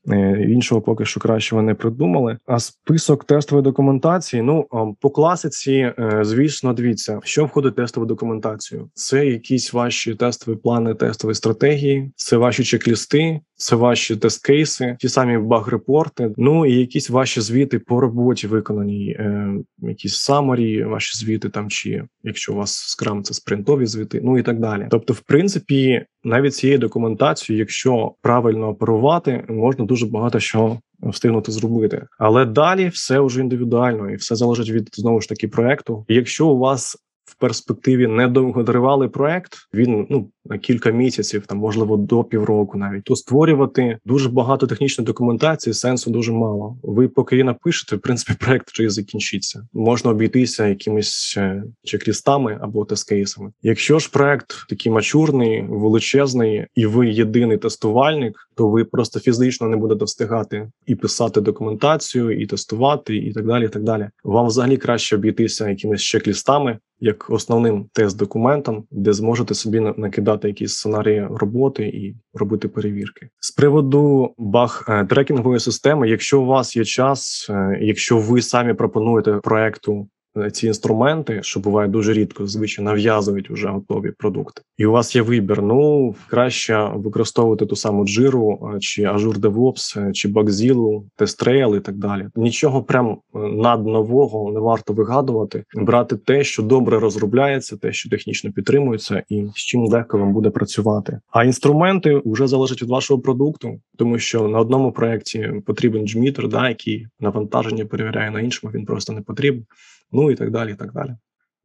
іншого 0.47 0.81
поки 0.81 1.05
що 1.05 1.19
кращого 1.19 1.61
не 1.61 1.73
придумали. 1.73 2.37
А 2.45 2.59
список 2.59 3.23
тестової 3.23 3.63
документації, 3.63 4.41
ну, 4.41 4.67
по 5.01 5.09
класиці, 5.09 5.71
е, 5.71 6.19
звісно, 6.21 6.73
дивіться, 6.73 7.19
що 7.23 7.45
входить 7.45 7.73
в 7.73 7.75
тестову 7.75 8.05
документацію. 8.05 8.89
Це 8.93 9.25
якісь 9.25 9.73
ваші 9.73 10.15
тестові 10.15 10.55
плани, 10.55 10.93
тестові 10.93 11.33
стратегії, 11.33 12.11
це 12.15 12.37
ваші 12.37 12.63
чек-лісти, 12.63 13.39
це 13.58 13.76
ваші 13.76 14.16
тест-кейси, 14.16 14.96
ті 15.00 15.08
самі 15.08 15.38
баг-репорти, 15.38 16.30
ну 16.36 16.66
і 16.66 16.74
якісь 16.74 17.10
ваші 17.10 17.40
звіти 17.40 17.78
по 17.78 18.00
роботі 18.00 18.46
виконані, 18.46 19.10
е, 19.10 19.54
якісь 19.78 20.16
самарі, 20.16 20.84
ваші 20.84 21.18
звіти 21.18 21.48
там, 21.48 21.70
чи 21.70 22.04
якщо 22.22 22.52
у 22.52 22.56
вас 22.56 22.72
скрам, 22.72 23.22
це 23.22 23.34
спринтові 23.34 23.86
звіти, 23.86 24.20
ну 24.24 24.38
і 24.38 24.42
так 24.42 24.60
далі. 24.60 24.86
Тобто, 24.90 25.12
в 25.12 25.20
принципі, 25.20 26.04
навіть 26.24 26.54
цією 26.54 26.78
документацією, 26.78 27.58
якщо 27.58 28.12
правильно 28.22 28.68
оперувати, 28.68 29.44
можна 29.48 29.84
дуже 29.84 30.06
багато 30.06 30.40
що 30.40 30.78
встигнути 31.02 31.52
зробити. 31.52 32.06
Але 32.18 32.46
далі 32.46 32.88
все 32.88 33.20
вже 33.20 33.40
індивідуально 33.40 34.10
і 34.10 34.16
все 34.16 34.36
залежить 34.36 34.70
від 34.70 34.88
знову 34.92 35.20
ж 35.20 35.28
таки 35.28 35.48
проекту. 35.48 36.04
Якщо 36.08 36.48
у 36.48 36.58
вас 36.58 36.96
перспективі 37.38 38.06
недовготривалий 38.06 39.08
проект. 39.08 39.52
Він 39.74 40.06
ну 40.10 40.30
на 40.44 40.58
кілька 40.58 40.90
місяців, 40.90 41.46
там 41.46 41.58
можливо 41.58 41.96
до 41.96 42.24
півроку, 42.24 42.78
навіть 42.78 43.04
то 43.04 43.16
створювати 43.16 43.98
дуже 44.04 44.28
багато 44.28 44.66
технічної 44.66 45.06
документації. 45.06 45.74
Сенсу 45.74 46.10
дуже 46.10 46.32
мало. 46.32 46.78
Ви 46.82 47.08
поки 47.08 47.36
її 47.36 47.44
напишете, 47.44 47.96
в 47.96 48.00
принципі, 48.00 48.38
проект 48.44 48.70
вже 48.70 48.84
і 48.84 48.88
закінчиться. 48.88 49.66
Можна 49.72 50.10
обійтися 50.10 50.66
якимись 50.66 51.34
е, 51.38 51.62
чек-лістами 51.84 52.58
або 52.60 52.84
тест-кейсами. 52.84 53.52
Якщо 53.62 53.98
ж 53.98 54.10
проект 54.12 54.66
такий 54.68 54.92
мачурний, 54.92 55.62
величезний, 55.68 56.66
і 56.74 56.86
ви 56.86 57.08
єдиний 57.08 57.56
тестувальник, 57.56 58.48
то 58.54 58.68
ви 58.68 58.84
просто 58.84 59.20
фізично 59.20 59.68
не 59.68 59.76
будете 59.76 60.04
встигати 60.04 60.70
і 60.86 60.94
писати 60.94 61.40
документацію, 61.40 62.40
і 62.40 62.46
тестувати, 62.46 63.16
і 63.16 63.32
так 63.32 63.46
далі. 63.46 63.64
І 63.64 63.68
так 63.68 63.82
далі. 63.82 64.08
Вам 64.24 64.46
взагалі 64.46 64.76
краще 64.76 65.16
обійтися 65.16 65.68
якимись 65.68 66.00
чек-лістами, 66.00 66.78
як 67.00 67.30
основним 67.30 67.86
тест-документом, 67.92 68.84
де 68.90 69.12
зможете 69.12 69.54
собі 69.54 69.80
накидати 69.80 70.48
якісь 70.48 70.74
сценарії 70.74 71.26
роботи 71.30 71.84
і 71.84 72.16
робити 72.34 72.68
перевірки. 72.68 73.28
З 73.40 73.50
приводу 73.50 74.34
баг 74.38 74.86
е, 74.88 75.04
трекінгової 75.04 75.60
системи, 75.60 76.08
якщо 76.08 76.40
у 76.40 76.46
вас 76.46 76.76
є 76.76 76.84
час, 76.84 77.46
е, 77.50 77.78
якщо 77.80 78.18
ви 78.18 78.42
самі 78.42 78.74
пропонуєте 78.74 79.32
проекту 79.32 80.08
ці 80.52 80.66
інструменти, 80.66 81.38
що 81.42 81.60
буває 81.60 81.88
дуже 81.88 82.12
рідко, 82.12 82.46
звичайно 82.46 82.90
нав'язують 82.90 83.50
вже 83.50 83.68
готові 83.68 84.12
продукти, 84.18 84.62
і 84.78 84.86
у 84.86 84.92
вас 84.92 85.16
є 85.16 85.22
вибір. 85.22 85.62
Ну 85.62 86.14
краще 86.28 86.90
використовувати 86.94 87.66
ту 87.66 87.76
саму 87.76 88.04
джиру, 88.04 88.70
е, 88.74 88.78
чи 88.80 89.02
Azure 89.02 89.38
DevOps, 89.38 90.08
е, 90.08 90.12
чи 90.12 90.28
Bugzilla, 90.28 91.02
TestRail 91.18 91.76
і 91.76 91.80
так 91.80 91.96
далі. 91.96 92.26
Нічого 92.36 92.82
прям 92.82 93.18
над 93.34 93.86
нового 93.86 94.52
не 94.52 94.60
варто 94.60 94.92
вигадувати, 94.92 95.64
брати 95.74 96.16
те, 96.16 96.44
що 96.44 96.62
добре 96.62 96.98
розробляється, 96.98 97.76
те, 97.76 97.92
що 97.92 98.10
технічно 98.10 98.52
підтримується, 98.52 99.22
і 99.28 99.46
з 99.54 99.58
чим 99.58 99.84
легко 99.84 100.18
вам 100.18 100.32
буде 100.32 100.50
працювати. 100.50 101.20
А 101.30 101.44
інструменти 101.44 102.22
вже 102.24 102.46
залежать 102.46 102.82
від 102.82 102.88
вашого 102.88 103.20
продукту, 103.20 103.80
тому 103.98 104.18
що 104.18 104.48
на 104.48 104.58
одному 104.58 104.92
проєкті 104.92 105.52
потрібен 105.66 106.08
джмітер, 106.08 106.48
да, 106.48 106.68
який 106.68 107.06
навантаження 107.20 107.84
перевіряє 107.84 108.30
на 108.30 108.40
іншому. 108.40 108.72
Він 108.74 108.84
просто 108.84 109.12
не 109.12 109.20
потрібен 109.20 109.64
ну 110.12 110.30
і 110.30 110.34
так 110.34 110.50
далі. 110.50 110.72
і 110.72 110.74
так 110.74 110.92
далі. 110.92 111.16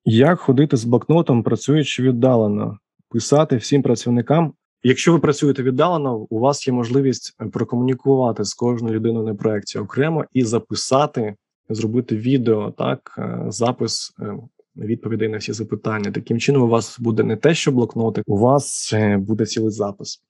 Як 0.06 0.40
ходити 0.40 0.78
з 0.78 0.86
блокнотом, 0.86 1.44
працюючи 1.44 2.04
віддалено, 2.04 2.78
писати 3.10 3.58
всім 3.58 3.82
працівникам? 3.82 4.54
Якщо 4.86 5.14
ви 5.14 5.20
працюєте 5.20 5.64
віддалено, 5.64 6.18
у 6.18 6.40
вас 6.40 6.68
є 6.68 6.74
можливість 6.74 7.36
е, 7.42 7.46
прокомунікувати 7.46 8.44
з 8.44 8.54
кожною 8.54 8.96
людиною 8.96 9.26
на 9.26 9.36
проєкті 9.36 9.80
окремо 9.80 10.26
і 10.34 10.44
записати, 10.44 11.36
зробити 11.70 12.18
відео, 12.18 12.72
так, 12.72 13.16
е, 13.18 13.46
запис 13.48 14.16
е, 14.20 14.38
відповідей 14.76 15.30
на 15.30 15.38
всі 15.38 15.54
запитання. 15.54 16.12
Таким 16.12 16.40
чином, 16.40 16.64
у 16.64 16.68
вас 16.68 17.00
буде 17.00 17.24
не 17.24 17.36
те, 17.36 17.54
що 17.54 17.72
блокноти, 17.72 18.24
у 18.26 18.38
вас 18.38 18.94
буде 19.18 19.46
цілий 19.46 19.72
запис. 19.72 20.22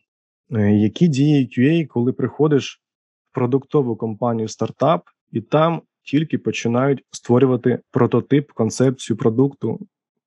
Які 0.60 1.08
дії 1.08 1.50
QA, 1.58 1.88
коли 1.88 2.14
приходиш 2.14 2.82
в 3.32 3.36
продуктову 3.36 3.96
компанію 3.96 4.48
стартап, 4.48 5.04
і 5.32 5.42
там 5.42 5.82
тільки 6.04 6.38
починають 6.38 7.04
створювати 7.12 7.80
прототип, 7.92 8.52
концепцію 8.52 9.18
продукту, 9.18 9.80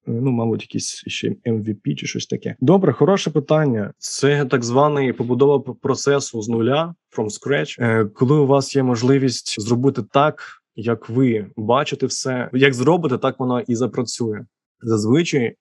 Ну, 0.09 0.31
мабуть, 0.31 0.62
якісь 0.62 1.03
ще 1.07 1.37
MVP 1.47 1.95
чи 1.95 2.07
щось 2.07 2.27
таке. 2.27 2.57
Добре, 2.61 2.93
хороше 2.93 3.31
питання. 3.31 3.93
Це 3.99 4.45
так 4.45 4.65
званий 4.65 5.12
побудова 5.12 5.75
процесу 5.75 6.43
з 6.43 6.49
нуля 6.49 6.95
from 7.17 7.25
scratch, 7.25 7.77
Е, 7.83 8.05
коли 8.05 8.37
у 8.39 8.47
вас 8.47 8.77
є 8.77 8.83
можливість 8.83 9.61
зробити 9.61 10.03
так, 10.12 10.43
як 10.77 11.09
ви 11.09 11.47
бачите 11.57 12.07
все, 12.07 12.51
як 12.53 12.75
зробите, 12.75 13.19
так 13.19 13.41
воно 13.41 13.61
і 13.61 13.75
запрацює. 13.75 14.45
Зазвичай 14.81 15.45
е, 15.45 15.55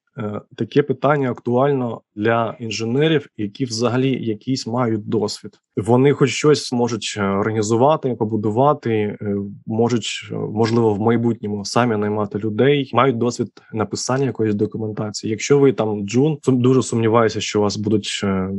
таке 0.56 0.82
питання 0.82 1.30
актуально 1.30 2.00
для 2.16 2.56
інженерів, 2.60 3.26
які 3.36 3.64
взагалі 3.64 4.24
якийсь 4.24 4.66
мають 4.66 5.08
досвід. 5.08 5.58
Вони 5.76 6.12
хоч 6.12 6.30
щось 6.30 6.72
можуть 6.72 7.14
е, 7.18 7.22
організувати, 7.22 8.14
побудувати, 8.14 8.92
е, 8.92 9.36
можуть 9.66 10.28
е, 10.32 10.34
можливо 10.34 10.94
в 10.94 11.00
майбутньому 11.00 11.64
самі 11.64 11.96
наймати 11.96 12.38
людей, 12.38 12.90
мають 12.94 13.18
досвід 13.18 13.48
написання 13.72 14.24
якоїсь 14.24 14.54
документації. 14.54 15.30
Якщо 15.30 15.58
ви 15.58 15.72
там 15.72 16.08
джун, 16.08 16.38
дуже 16.46 16.82
сумніваюся, 16.82 17.40
що 17.40 17.58
у 17.58 17.62
вас 17.62 17.76
будуть. 17.76 18.20
е, 18.24 18.50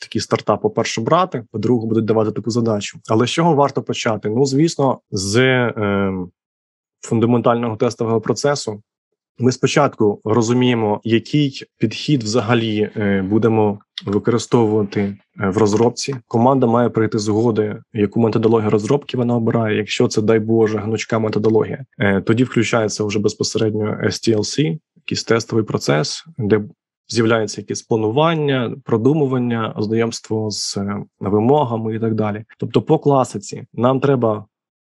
Такі 0.00 0.20
стартап, 0.20 0.62
по-перше, 0.62 1.00
брати, 1.00 1.44
по-друге, 1.52 1.86
будуть 1.86 2.04
давати 2.04 2.32
таку 2.32 2.50
задачу. 2.50 2.98
Але 3.08 3.26
з 3.26 3.30
чого 3.30 3.54
варто 3.54 3.82
почати? 3.82 4.28
Ну, 4.28 4.44
звісно, 4.46 5.00
з 5.10 5.36
е, 5.38 6.12
фундаментального 7.00 7.76
тестового 7.76 8.20
процесу. 8.20 8.82
Ми 9.38 9.52
спочатку 9.52 10.20
розуміємо, 10.24 11.00
який 11.04 11.62
підхід 11.78 12.22
взагалі 12.22 12.90
е, 12.96 13.22
будемо 13.22 13.78
використовувати 14.06 15.00
е, 15.00 15.16
в 15.48 15.56
розробці. 15.56 16.16
Команда 16.28 16.66
має 16.66 16.88
прийти 16.88 17.18
згоди, 17.18 17.82
яку 17.92 18.20
методологію 18.20 18.70
розробки 18.70 19.16
вона 19.16 19.36
обирає. 19.36 19.76
Якщо 19.76 20.08
це 20.08 20.22
дай 20.22 20.40
Боже 20.40 20.78
гнучка 20.78 21.18
методологія, 21.18 21.84
е, 21.98 22.20
тоді 22.20 22.44
включається 22.44 23.04
вже 23.04 23.18
безпосередньо 23.18 23.98
STLC, 24.04 24.78
якийсь 24.96 25.24
тестовий 25.24 25.64
процес, 25.64 26.24
де 26.38 26.60
з'являється 27.08 27.60
якесь 27.60 27.82
планування, 27.82 28.76
продумування, 28.84 29.74
знайомство 29.78 30.50
з 30.50 30.78
вимогами 31.20 31.96
і 31.96 31.98
так 31.98 32.14
далі. 32.14 32.44
Тобто, 32.58 32.82
по 32.82 32.98
класиці 32.98 33.64
нам 33.74 34.00
треба 34.00 34.44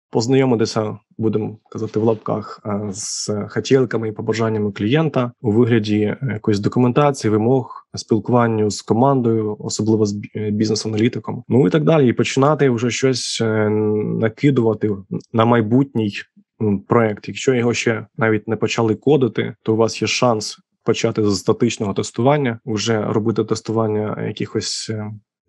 познайомитися, 0.09 0.97
будемо 1.17 1.57
казати 1.71 1.99
в 1.99 2.03
лапках, 2.03 2.61
е, 2.65 2.89
з 2.91 3.31
хотілками 3.49 4.09
і 4.09 4.11
побажаннями 4.11 4.71
клієнта 4.71 5.31
у 5.41 5.51
вигляді 5.51 6.15
якоїсь 6.21 6.59
документації, 6.59 7.31
вимог, 7.31 7.87
спілкуванню 7.95 8.71
з 8.71 8.81
командою, 8.81 9.57
особливо 9.59 10.05
з 10.05 10.21
е, 10.35 10.51
бізнес-аналітиком. 10.51 11.43
Ну 11.47 11.67
і 11.67 11.69
так 11.69 11.83
далі. 11.83 12.09
І 12.09 12.13
починати 12.13 12.69
вже 12.69 12.89
щось 12.89 13.39
е, 13.41 13.69
накидувати 14.19 14.91
на 15.33 15.45
майбутній 15.45 16.11
проект. 16.87 17.27
Якщо 17.27 17.53
його 17.53 17.73
ще 17.73 18.07
навіть 18.17 18.47
не 18.47 18.55
почали 18.55 18.95
кодити, 18.95 19.55
то 19.63 19.73
у 19.73 19.75
вас 19.75 20.01
є 20.01 20.07
шанс 20.07 20.57
почати 20.83 21.29
з 21.29 21.39
статичного 21.39 21.93
тестування, 21.93 22.59
вже 22.65 23.05
робити 23.05 23.43
тестування 23.43 24.23
якихось 24.27 24.91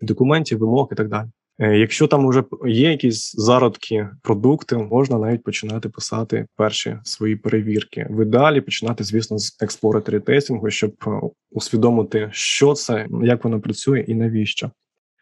документів, 0.01 0.59
вимог 0.59 0.89
і 0.91 0.95
так 0.95 1.07
далі. 1.09 1.29
Е, 1.59 1.77
Якщо 1.77 2.07
там 2.07 2.27
вже 2.27 2.43
є 2.65 2.91
якісь 2.91 3.35
зародки, 3.35 4.09
продукти, 4.21 4.77
можна 4.77 5.17
навіть 5.17 5.43
починати 5.43 5.89
писати 5.89 6.45
перші 6.55 6.97
свої 7.03 7.35
перевірки. 7.35 8.07
В 8.09 8.21
ідеалі 8.21 8.61
починати, 8.61 9.03
звісно, 9.03 9.37
з 9.37 9.57
exploratory 9.61 10.21
тестингу, 10.21 10.69
щоб 10.69 10.91
е, 11.07 11.09
усвідомити, 11.51 12.29
що 12.31 12.73
це, 12.73 13.07
як 13.23 13.43
воно 13.43 13.61
працює 13.61 13.99
і 13.99 14.13
навіщо. 14.13 14.71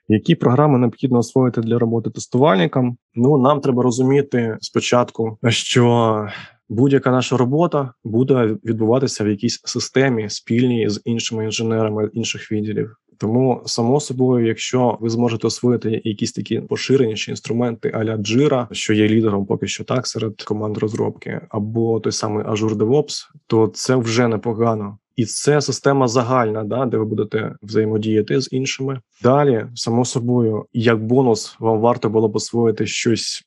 Які 0.09 0.35
програми 0.35 0.79
необхідно 0.79 1.19
освоїти 1.19 1.61
для 1.61 1.79
роботи 1.79 2.09
тестувальникам? 2.09 2.97
Ну 3.15 3.37
нам 3.37 3.61
треба 3.61 3.83
розуміти 3.83 4.57
спочатку, 4.61 5.37
що 5.47 6.27
будь-яка 6.69 7.11
наша 7.11 7.37
робота 7.37 7.93
буде 8.03 8.57
відбуватися 8.65 9.23
в 9.23 9.27
якійсь 9.27 9.61
системі 9.65 10.29
спільній 10.29 10.89
з 10.89 11.01
іншими 11.05 11.45
інженерами 11.45 12.09
інших 12.13 12.51
відділів. 12.51 12.95
Тому 13.19 13.61
само 13.65 13.99
собою, 13.99 14.47
якщо 14.47 14.97
ви 15.01 15.09
зможете 15.09 15.47
освоїти 15.47 16.01
якісь 16.03 16.31
такі 16.31 16.59
поширеніші 16.59 17.31
інструменти 17.31 17.91
аля 17.95 18.15
Jira, 18.15 18.67
що 18.71 18.93
є 18.93 19.07
лідером 19.07 19.45
поки 19.45 19.67
що 19.67 19.83
так 19.83 20.07
серед 20.07 20.43
команд 20.43 20.77
розробки, 20.77 21.41
або 21.49 21.99
той 21.99 22.11
самий 22.11 22.45
Azure 22.45 22.75
DevOps, 22.75 23.27
то 23.47 23.67
це 23.67 23.95
вже 23.95 24.27
непогано. 24.27 24.97
І 25.15 25.25
це 25.25 25.61
система 25.61 26.07
загальна, 26.07 26.63
да, 26.63 26.85
де 26.85 26.97
ви 26.97 27.05
будете 27.05 27.55
взаємодіяти 27.61 28.41
з 28.41 28.49
іншими. 28.51 29.01
Далі, 29.23 29.65
само 29.75 30.05
собою, 30.05 30.65
як 30.73 31.05
бонус, 31.05 31.55
вам 31.59 31.79
варто 31.79 32.09
було 32.09 32.29
б 32.29 32.35
освоїти 32.35 32.85
щось 32.85 33.43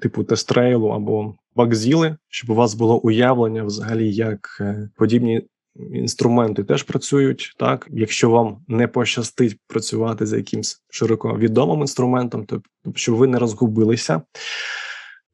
типу 0.00 0.24
тестрейлу 0.24 0.88
або 0.88 1.34
бакзіли, 1.56 2.16
щоб 2.28 2.50
у 2.50 2.54
вас 2.54 2.74
було 2.74 2.98
уявлення 2.98 3.64
взагалі, 3.64 4.14
як 4.14 4.58
е, 4.60 4.90
подібні 4.96 5.42
інструменти 5.76 6.64
теж 6.64 6.82
працюють. 6.82 7.54
Так, 7.58 7.88
якщо 7.90 8.30
вам 8.30 8.58
не 8.68 8.88
пощастить 8.88 9.60
працювати 9.66 10.26
за 10.26 10.36
якимсь 10.36 10.82
широко 10.90 11.38
відомим 11.38 11.80
інструментом, 11.80 12.44
то 12.44 12.62
щоб 12.94 13.14
ви 13.14 13.26
не 13.26 13.38
розгубилися. 13.38 14.22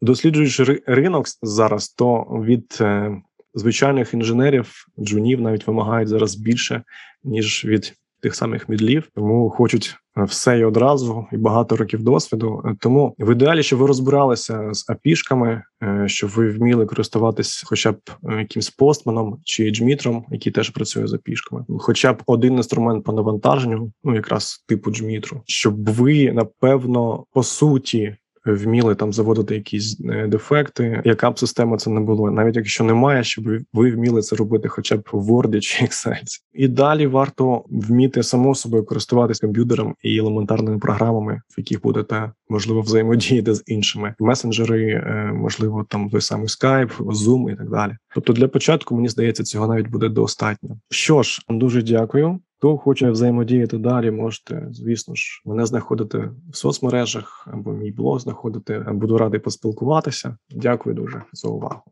Досліджуючи 0.03 0.83
ринок 0.87 1.27
зараз, 1.43 1.89
то 1.89 2.23
від 2.23 2.79
е, 2.81 3.17
звичайних 3.55 4.15
інженерів, 4.15 4.87
джунів 4.99 5.41
навіть 5.41 5.67
вимагають 5.67 6.09
зараз 6.09 6.35
більше, 6.35 6.83
ніж 7.25 7.65
від 7.65 7.95
тих 8.25 8.35
самих 8.35 8.69
мідлів, 8.69 9.09
тому 9.15 9.51
хочуть 9.51 9.97
е, 10.19 10.25
все 10.25 10.59
і 10.59 10.65
одразу, 10.65 11.27
і 11.33 11.37
багато 11.37 11.77
років 11.77 12.03
досвіду. 12.03 12.63
Е, 12.65 12.77
Тому 12.81 13.15
в 13.19 13.33
ідеалі, 13.33 13.63
щоб 13.63 13.79
ви 13.79 13.87
розбиралися 13.87 14.75
з 14.75 14.91
апішками, 14.91 15.63
е, 15.83 16.05
щоб 16.09 16.31
ви 16.31 16.51
вміли 16.51 16.87
користуватись 16.87 17.65
хоча 17.67 17.93
б 17.93 17.99
якимсь 18.39 18.71
постманом 18.71 19.41
чи 19.45 19.71
джмітром, 19.71 20.25
який 20.31 20.53
теж 20.53 20.71
працює 20.71 21.07
з 21.07 21.15
апішками, 21.15 21.65
хоча 21.79 22.13
б 22.13 22.23
один 22.27 22.55
інструмент 22.55 23.05
по 23.05 23.13
навантаженню, 23.13 23.93
ну 24.05 24.15
якраз 24.15 24.65
типу 24.69 24.91
джмітру, 24.91 25.43
щоб 25.47 25.91
ви 25.91 26.33
напевно 26.33 27.25
по 27.33 27.43
суті 27.43 28.17
вміли 28.47 28.95
там 28.95 29.13
заводити 29.13 29.55
якісь 29.55 30.01
е, 30.05 30.27
дефекти, 30.27 31.03
яка 31.05 31.31
б 31.31 31.39
система 31.39 31.77
це 31.77 31.91
не 31.91 32.01
було, 32.01 32.31
навіть 32.31 32.57
якщо 32.57 32.85
немає, 32.85 33.25
щоб 33.25 33.45
ви- 33.73 33.91
вміли 33.91 34.23
це 34.23 34.37
робити, 34.37 34.69
хоча 34.69 34.97
б 34.97 35.09
в 35.13 35.31
Word 35.31 35.61
чи 35.61 35.85
Excel. 35.85 36.23
І 36.53 36.69
далі 36.69 37.07
варто 37.07 37.65
вміти 37.71 38.23
само 38.23 38.55
собою 38.55 38.85
користуватись 38.85 39.41
комп'ютером 39.41 39.95
і 40.03 40.17
елементарними 40.19 40.79
програмами, 40.79 41.41
в 41.49 41.61
яких 41.61 41.83
будете 41.83 42.33
можливо 42.49 42.81
взаємодіяти 42.81 43.55
з 43.55 43.63
іншими 43.67 44.15
месенджери, 44.19 44.91
е, 44.91 45.33
можливо, 45.35 45.87
там 45.89 46.11
той 46.11 46.21
самий 46.21 46.47
Skype, 46.47 46.97
Zoom 46.97 47.53
і 47.53 47.57
так 47.57 47.71
далі. 47.71 47.93
Тобто, 48.15 48.33
для 48.33 48.49
початку 48.49 48.95
мені 48.95 49.09
здається, 49.09 49.43
цього 49.43 49.67
навіть 49.67 49.89
буде 49.89 50.09
достатньо. 50.09 50.79
Що 50.91 51.23
ж, 51.23 51.41
дуже 51.49 51.83
дякую. 51.83 52.39
Хто 52.65 52.77
хоче 52.77 53.11
взаємодіяти 53.11 53.79
далі, 53.79 54.11
можете, 54.11 54.69
звісно 54.71 55.15
ж, 55.15 55.43
мене 55.45 55.67
знаходити 55.67 56.31
в 56.51 56.57
соцмережах 56.57 57.49
або 57.53 57.73
мій 57.73 57.93
блог 57.93 58.19
знаходити. 58.19 58.87
Буду 58.89 59.19
радий 59.19 59.41
поспілкуватися. 59.41 60.37
Дякую 60.51 60.95
дуже 60.95 61.23
за 61.33 61.49
увагу. 61.49 61.83